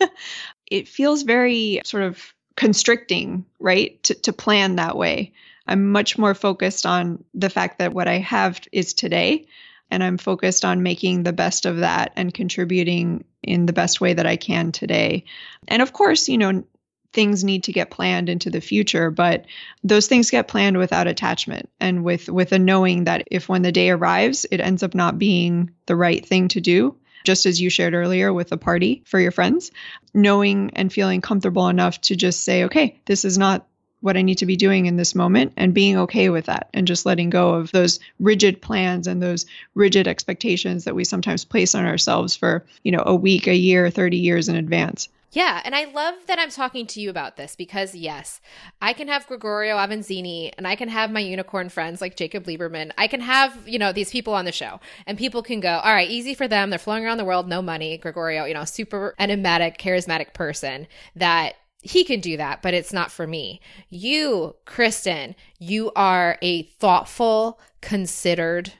[0.70, 4.02] it feels very sort of constricting, right?
[4.04, 5.32] To, to plan that way.
[5.66, 9.46] I'm much more focused on the fact that what I have is today.
[9.90, 14.14] And I'm focused on making the best of that and contributing in the best way
[14.14, 15.24] that I can today.
[15.68, 16.64] And of course, you know,
[17.12, 19.46] things need to get planned into the future but
[19.82, 23.72] those things get planned without attachment and with with a knowing that if when the
[23.72, 27.68] day arrives it ends up not being the right thing to do just as you
[27.68, 29.70] shared earlier with a party for your friends
[30.14, 33.66] knowing and feeling comfortable enough to just say okay this is not
[34.00, 36.86] what I need to be doing in this moment and being okay with that and
[36.86, 41.74] just letting go of those rigid plans and those rigid expectations that we sometimes place
[41.74, 45.08] on ourselves for, you know, a week, a year, 30 years in advance.
[45.32, 48.40] Yeah, and I love that I'm talking to you about this because yes,
[48.82, 52.90] I can have Gregorio Avanzini and I can have my unicorn friends like Jacob Liberman.
[52.98, 55.92] I can have, you know, these people on the show and people can go, all
[55.92, 56.70] right, easy for them.
[56.70, 57.96] They're flowing around the world, no money.
[57.96, 63.12] Gregorio, you know, super enigmatic, charismatic person that he can do that, but it's not
[63.12, 63.60] for me.
[63.88, 68.72] You, Kristyn, you are a thoughtful, considered,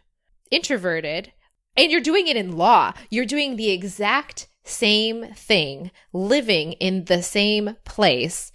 [0.51, 1.33] introverted,
[1.77, 2.93] and you're doing it in law.
[3.09, 8.53] You're doing the exact same thing, living in the same place,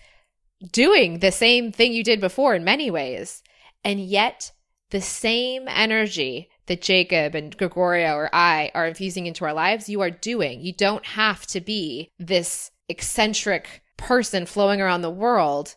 [0.72, 3.44] doing the same thing you did before in many ways.
[3.84, 4.52] And yet,
[4.90, 10.02] the same energy that Jacob and Gregorio or I are infusing into our lives, you
[10.02, 10.62] are doing.
[10.62, 15.76] You don't have to be this eccentric person flowing around the world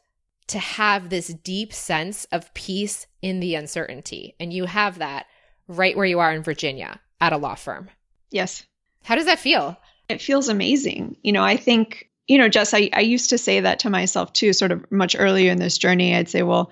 [0.49, 4.35] to have this deep sense of peace in the uncertainty.
[4.41, 5.27] And you have that
[5.67, 7.91] right where you are in Virginia at a law firm.
[8.31, 8.65] Yes.
[9.05, 9.77] How does that feel?
[10.09, 11.17] It feels amazing.
[11.23, 14.33] You know, I think, you know, Jess, I, I used to say that to myself
[14.33, 16.15] too, sort of much earlier in this journey.
[16.15, 16.71] I'd say, well,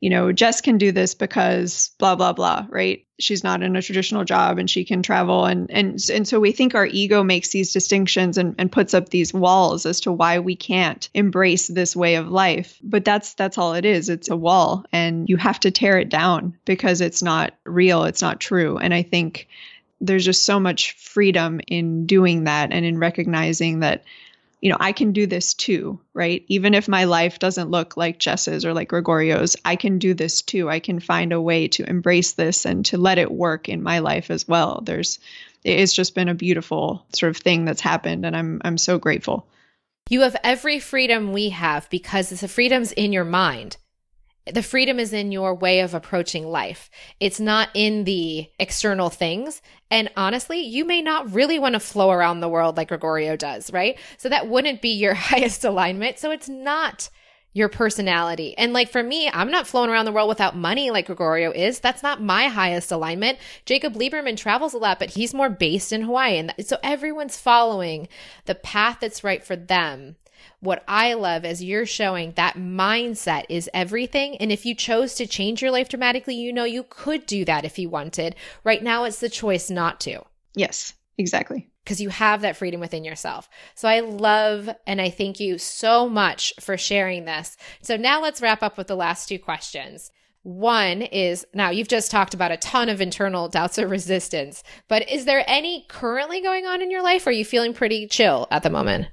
[0.00, 3.04] you know, Jess can do this because blah blah blah, right?
[3.18, 6.52] She's not in a traditional job and she can travel and and and so we
[6.52, 10.38] think our ego makes these distinctions and, and puts up these walls as to why
[10.38, 12.78] we can't embrace this way of life.
[12.82, 14.08] But that's that's all it is.
[14.08, 18.22] It's a wall and you have to tear it down because it's not real, it's
[18.22, 18.78] not true.
[18.78, 19.48] And I think
[20.00, 24.04] there's just so much freedom in doing that and in recognizing that
[24.60, 26.44] you know, I can do this too, right?
[26.48, 30.42] Even if my life doesn't look like Jess's or like Gregorio's, I can do this
[30.42, 30.68] too.
[30.68, 34.00] I can find a way to embrace this and to let it work in my
[34.00, 34.82] life as well.
[34.84, 35.18] There's
[35.64, 39.46] it's just been a beautiful sort of thing that's happened and I'm I'm so grateful.
[40.10, 43.76] You have every freedom we have because the freedom's in your mind
[44.52, 46.90] the freedom is in your way of approaching life.
[47.20, 49.62] It's not in the external things.
[49.90, 53.72] And honestly, you may not really want to flow around the world like Gregorio does,
[53.72, 53.98] right?
[54.16, 56.18] So that wouldn't be your highest alignment.
[56.18, 57.10] So it's not
[57.54, 58.56] your personality.
[58.56, 61.80] And like for me, I'm not flowing around the world without money like Gregorio is.
[61.80, 63.38] That's not my highest alignment.
[63.64, 66.38] Jacob Liberman travels a lot, but he's more based in Hawaii.
[66.38, 68.08] And so everyone's following
[68.44, 70.16] the path that's right for them.
[70.60, 74.36] What I love is you're showing that mindset is everything.
[74.36, 77.64] And if you chose to change your life dramatically, you know you could do that
[77.64, 78.36] if you wanted.
[78.64, 80.22] Right now, it's the choice not to.
[80.54, 81.70] Yes, exactly.
[81.84, 83.48] Because you have that freedom within yourself.
[83.74, 87.56] So I love and I thank you so much for sharing this.
[87.80, 90.10] So now let's wrap up with the last two questions.
[90.42, 95.08] One is now you've just talked about a ton of internal doubts or resistance, but
[95.10, 97.26] is there any currently going on in your life?
[97.26, 99.08] Or are you feeling pretty chill at the moment?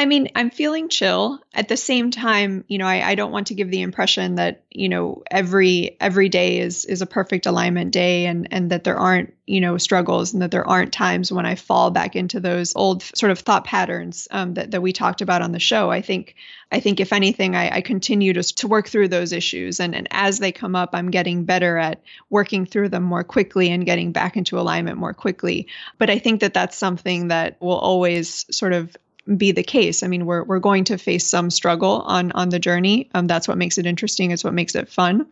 [0.00, 1.40] I mean, I'm feeling chill.
[1.52, 4.62] At the same time, you know, I, I, don't want to give the impression that,
[4.70, 8.96] you know, every every day is is a perfect alignment day and and that there
[8.96, 12.74] aren't, you know, struggles and that there aren't times when I fall back into those
[12.74, 15.90] old sort of thought patterns um, that, that we talked about on the show.
[15.90, 16.34] I think
[16.72, 20.08] I think if anything, I, I continue to, to work through those issues and, and
[20.12, 24.12] as they come up, I'm getting better at working through them more quickly and getting
[24.12, 25.66] back into alignment more quickly.
[25.98, 28.96] But I think that that's something that will always sort of
[29.36, 30.02] be the case.
[30.02, 33.08] I mean, we're we're going to face some struggle on on the journey.
[33.14, 34.30] Um, that's what makes it interesting.
[34.30, 35.26] It's what makes it fun.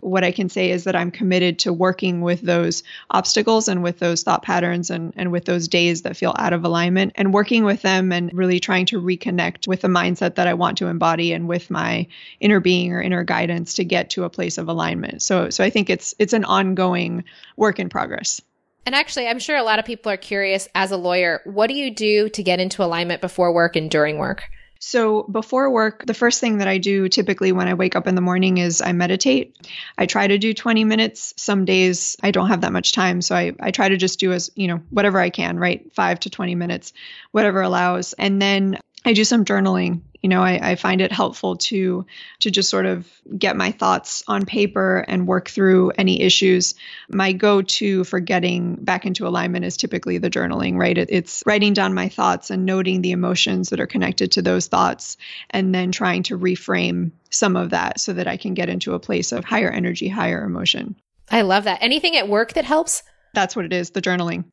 [0.00, 3.98] What I can say is that I'm committed to working with those obstacles and with
[3.98, 7.64] those thought patterns and and with those days that feel out of alignment and working
[7.64, 11.32] with them and really trying to reconnect with the mindset that I want to embody
[11.32, 12.06] and with my
[12.40, 15.22] inner being or inner guidance to get to a place of alignment.
[15.22, 17.24] So so I think it's it's an ongoing
[17.56, 18.40] work in progress.
[18.84, 21.74] And actually, I'm sure a lot of people are curious as a lawyer, what do
[21.74, 24.44] you do to get into alignment before work and during work?
[24.84, 28.16] So, before work, the first thing that I do typically when I wake up in
[28.16, 29.56] the morning is I meditate.
[29.96, 31.34] I try to do 20 minutes.
[31.36, 33.22] Some days I don't have that much time.
[33.22, 35.92] So, I, I try to just do as, you know, whatever I can, right?
[35.92, 36.92] Five to 20 minutes,
[37.30, 38.12] whatever allows.
[38.14, 40.02] And then I do some journaling.
[40.22, 42.06] You know I, I, find it helpful to
[42.40, 46.76] to just sort of get my thoughts on paper and work through any issues.
[47.08, 50.96] My go-to for getting back into alignment is typically the journaling right?
[50.96, 54.68] It, it's writing down my thoughts and noting the emotions that are connected to those
[54.68, 55.16] thoughts
[55.50, 59.00] and then trying to reframe some of that so that i can get into a
[59.00, 60.94] place of higher energy higher emotion.
[61.30, 61.82] I love that.
[61.82, 63.02] Anything at work that helps?
[63.34, 64.44] That's what it is the journaling.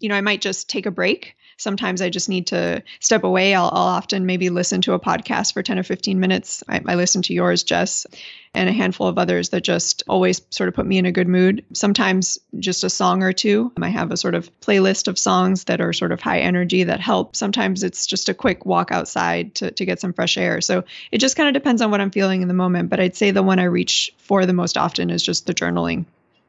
[0.00, 3.54] You know i might just take a break sometimes I just need to step away.
[3.54, 6.64] I'll, I'll, often maybe listen to a podcast for 10 or 15 minutes.
[6.68, 8.06] I, I, listen to yours, Jess,
[8.54, 11.28] and a handful of others that just always sort of put me in a good
[11.28, 11.64] mood.
[11.72, 13.72] Sometimes just a song or two.
[13.80, 17.00] I have a sort of playlist of songs that are sort of high energy that
[17.00, 17.36] help.
[17.36, 20.60] Sometimes it's just a quick walk outside to, to get some fresh air.
[20.60, 22.90] So it just kind of depends on what I'm feeling in the moment.
[22.90, 26.06] But I'd say the one I reach for the most often is just the journaling.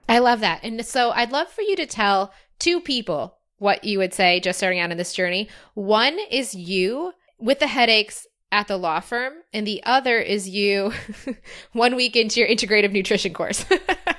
[0.07, 0.61] I love that.
[0.63, 4.59] And so I'd love for you to tell two people what you would say just
[4.59, 5.47] starting out in this journey.
[5.73, 10.91] One is you with the headaches at the law firm, and the other is you
[11.71, 13.65] one week into your integrative nutrition course.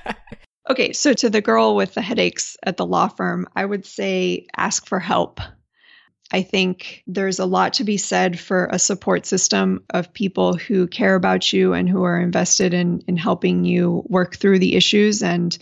[0.71, 4.47] okay, so to the girl with the headaches at the law firm, I would say
[4.57, 5.41] ask for help.
[6.33, 10.87] I think there's a lot to be said for a support system of people who
[10.87, 15.23] care about you and who are invested in in helping you work through the issues
[15.23, 15.57] and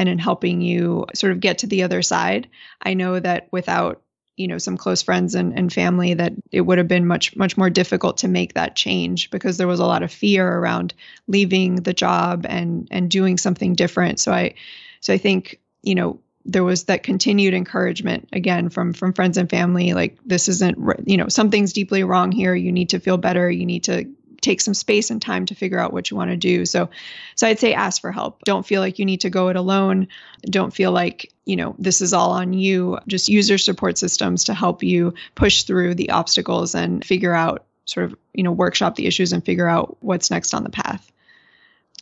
[0.00, 2.48] and in helping you sort of get to the other side.
[2.80, 4.00] I know that without
[4.34, 7.58] you know some close friends and, and family that it would have been much much
[7.58, 10.94] more difficult to make that change because there was a lot of fear around
[11.28, 14.18] leaving the job and and doing something different.
[14.18, 14.54] So i
[15.02, 19.50] so i think you know there was that continued encouragement again from from friends and
[19.50, 22.54] family like this isn't you know something's deeply wrong here.
[22.54, 23.50] You need to feel better.
[23.50, 24.06] You need to
[24.40, 26.64] take some space and time to figure out what you want to do.
[26.66, 26.90] So
[27.34, 28.42] so I'd say ask for help.
[28.44, 30.08] Don't feel like you need to go it alone.
[30.42, 32.98] Don't feel like, you know, this is all on you.
[33.06, 37.64] Just use your support systems to help you push through the obstacles and figure out
[37.86, 41.10] sort of, you know, workshop the issues and figure out what's next on the path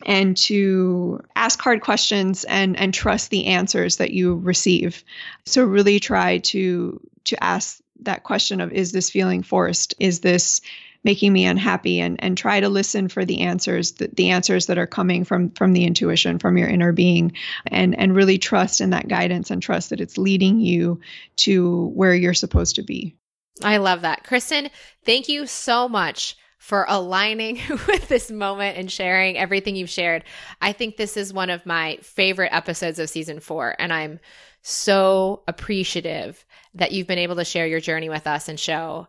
[0.06, 5.04] and to ask hard questions and and trust the answers that you receive
[5.44, 10.60] so really try to to ask that question of is this feeling forced is this
[11.04, 14.78] making me unhappy and and try to listen for the answers the, the answers that
[14.78, 17.32] are coming from from the intuition from your inner being
[17.66, 21.00] and and really trust in that guidance and trust that it's leading you
[21.36, 23.14] to where you're supposed to be
[23.62, 24.24] I love that.
[24.24, 24.70] Kristyn,
[25.04, 30.24] thank you so much for aligning with this moment and sharing everything you've shared.
[30.60, 34.20] I think this is one of my favorite episodes of season four, and I'm
[34.62, 36.44] so appreciative
[36.74, 39.08] that you've been able to share your journey with us and show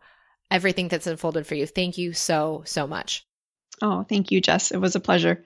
[0.51, 1.65] everything that's unfolded for you.
[1.65, 3.25] Thank you so, so much.
[3.81, 4.71] Oh, thank you, Jess.
[4.71, 5.43] It was a pleasure.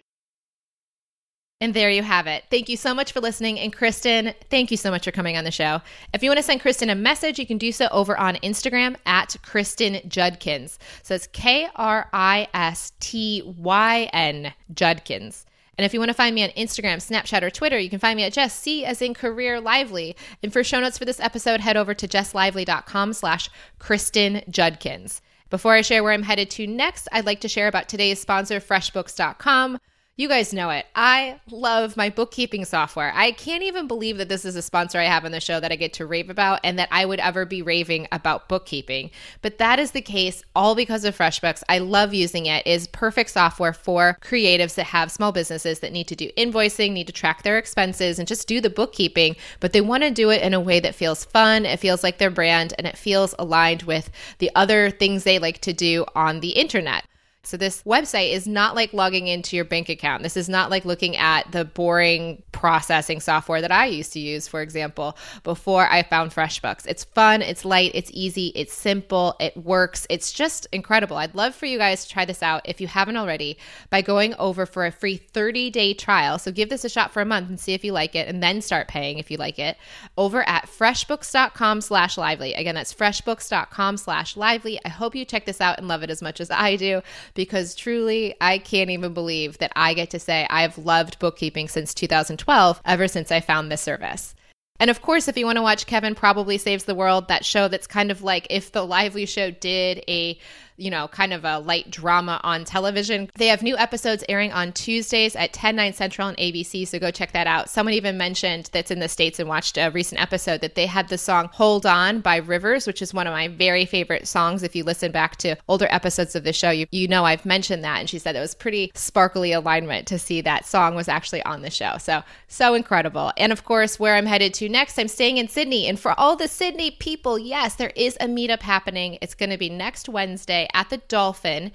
[1.62, 2.44] And there you have it.
[2.52, 3.58] Thank you so much for listening.
[3.58, 5.82] And Kristyn, thank you so much for coming on the show.
[6.14, 8.98] If you want to send Kristyn a message, you can do so over on Instagram
[9.06, 10.78] at Kristyn Judkins.
[11.04, 15.46] So it's K R I S T Y N Judkins.
[15.78, 18.18] And if you want to find me on Instagram, Snapchat, or Twitter, you can find
[18.18, 20.16] me at Jess C as in career lively.
[20.42, 25.22] And for show notes for this episode, head over to jesslively.com slash Kristyn Judkins.
[25.50, 28.60] Before I share where I'm headed to next, I'd like to share about today's sponsor,
[28.60, 29.80] FreshBooks.com.
[30.16, 30.86] You guys know it.
[30.94, 33.12] I love my bookkeeping software.
[33.16, 35.72] I can't even believe that this is a sponsor I have on the show that
[35.72, 39.10] I get to rave about and that I would ever be raving about bookkeeping.
[39.42, 41.64] But that is the case all because of FreshBooks.
[41.68, 42.62] I love using it.
[42.68, 46.92] it is perfect software for creatives that have small businesses that need to do invoicing,
[46.92, 50.30] need to track their expenses and just do the bookkeeping, but they want to do
[50.30, 53.34] it in a way that feels fun, it feels like their brand and it feels
[53.40, 57.04] aligned with the other things they like to do on the internet.
[57.46, 60.24] So this website is not like logging into your bank account.
[60.24, 64.48] This is not like looking at the boring processing software that I used to use,
[64.48, 66.88] for example, before I found FreshBooks.
[66.88, 70.08] It's fun, it's light, it's easy, it's simple, it works.
[70.10, 71.18] It's just incredible.
[71.18, 73.58] I'd love for you guys to try this out if you haven't already
[73.90, 76.40] by going over for a free 30-day trial.
[76.40, 78.42] So give this a shot for a month and see if you like it and
[78.42, 79.76] then start paying if you like it
[80.18, 82.54] over at freshbooks.com slash lively.
[82.54, 84.80] Again, that's freshbooks.com slash lively.
[84.86, 87.02] I hope you check this out and love it as much as I do
[87.34, 91.94] because truly, I can't even believe that I get to say I've loved bookkeeping since
[91.94, 94.36] 2012, ever since I found this service.
[94.80, 97.68] And of course, if you want to watch Kevin Probably Saves the World, that show
[97.68, 100.38] that's kind of like if the Lively Show did a
[100.78, 103.30] you know, kind of a light drama on television.
[103.36, 107.12] They have new episodes airing on Tuesdays at 10, 9 Central on ABC, so go
[107.12, 107.70] check that out.
[107.70, 111.10] Someone even mentioned that's in the States and watched a recent episode that they had
[111.10, 114.64] the song Hold On by Rivers, which is one of my very favorite songs.
[114.64, 117.84] If you listen back to older episodes of the show, you, you know I've mentioned
[117.84, 118.00] that.
[118.00, 121.62] And she said it was pretty sparkly alignment to see that song was actually on
[121.62, 121.98] the show.
[122.00, 123.32] So, so incredible.
[123.38, 125.88] And of course, where I'm headed to next, I'm staying in Sydney.
[125.88, 129.18] And for all the Sydney people, yes, there is a meetup happening.
[129.22, 131.72] It's going to be next Wednesday at the Dolphin,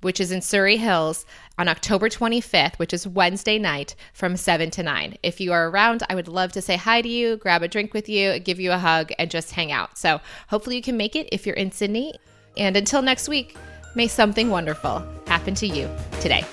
[0.00, 1.26] which is in Surry Hills,
[1.58, 5.16] on October 25th, which is Wednesday night from 7 to 9.
[5.22, 7.92] If you are around, I would love to say hi to you, grab a drink
[7.92, 9.98] with you, give you a hug, and just hang out.
[9.98, 12.14] So hopefully you can make it if you're in Sydney.
[12.56, 13.56] And until next week,
[13.94, 15.90] may something wonderful happen to you
[16.20, 16.44] today.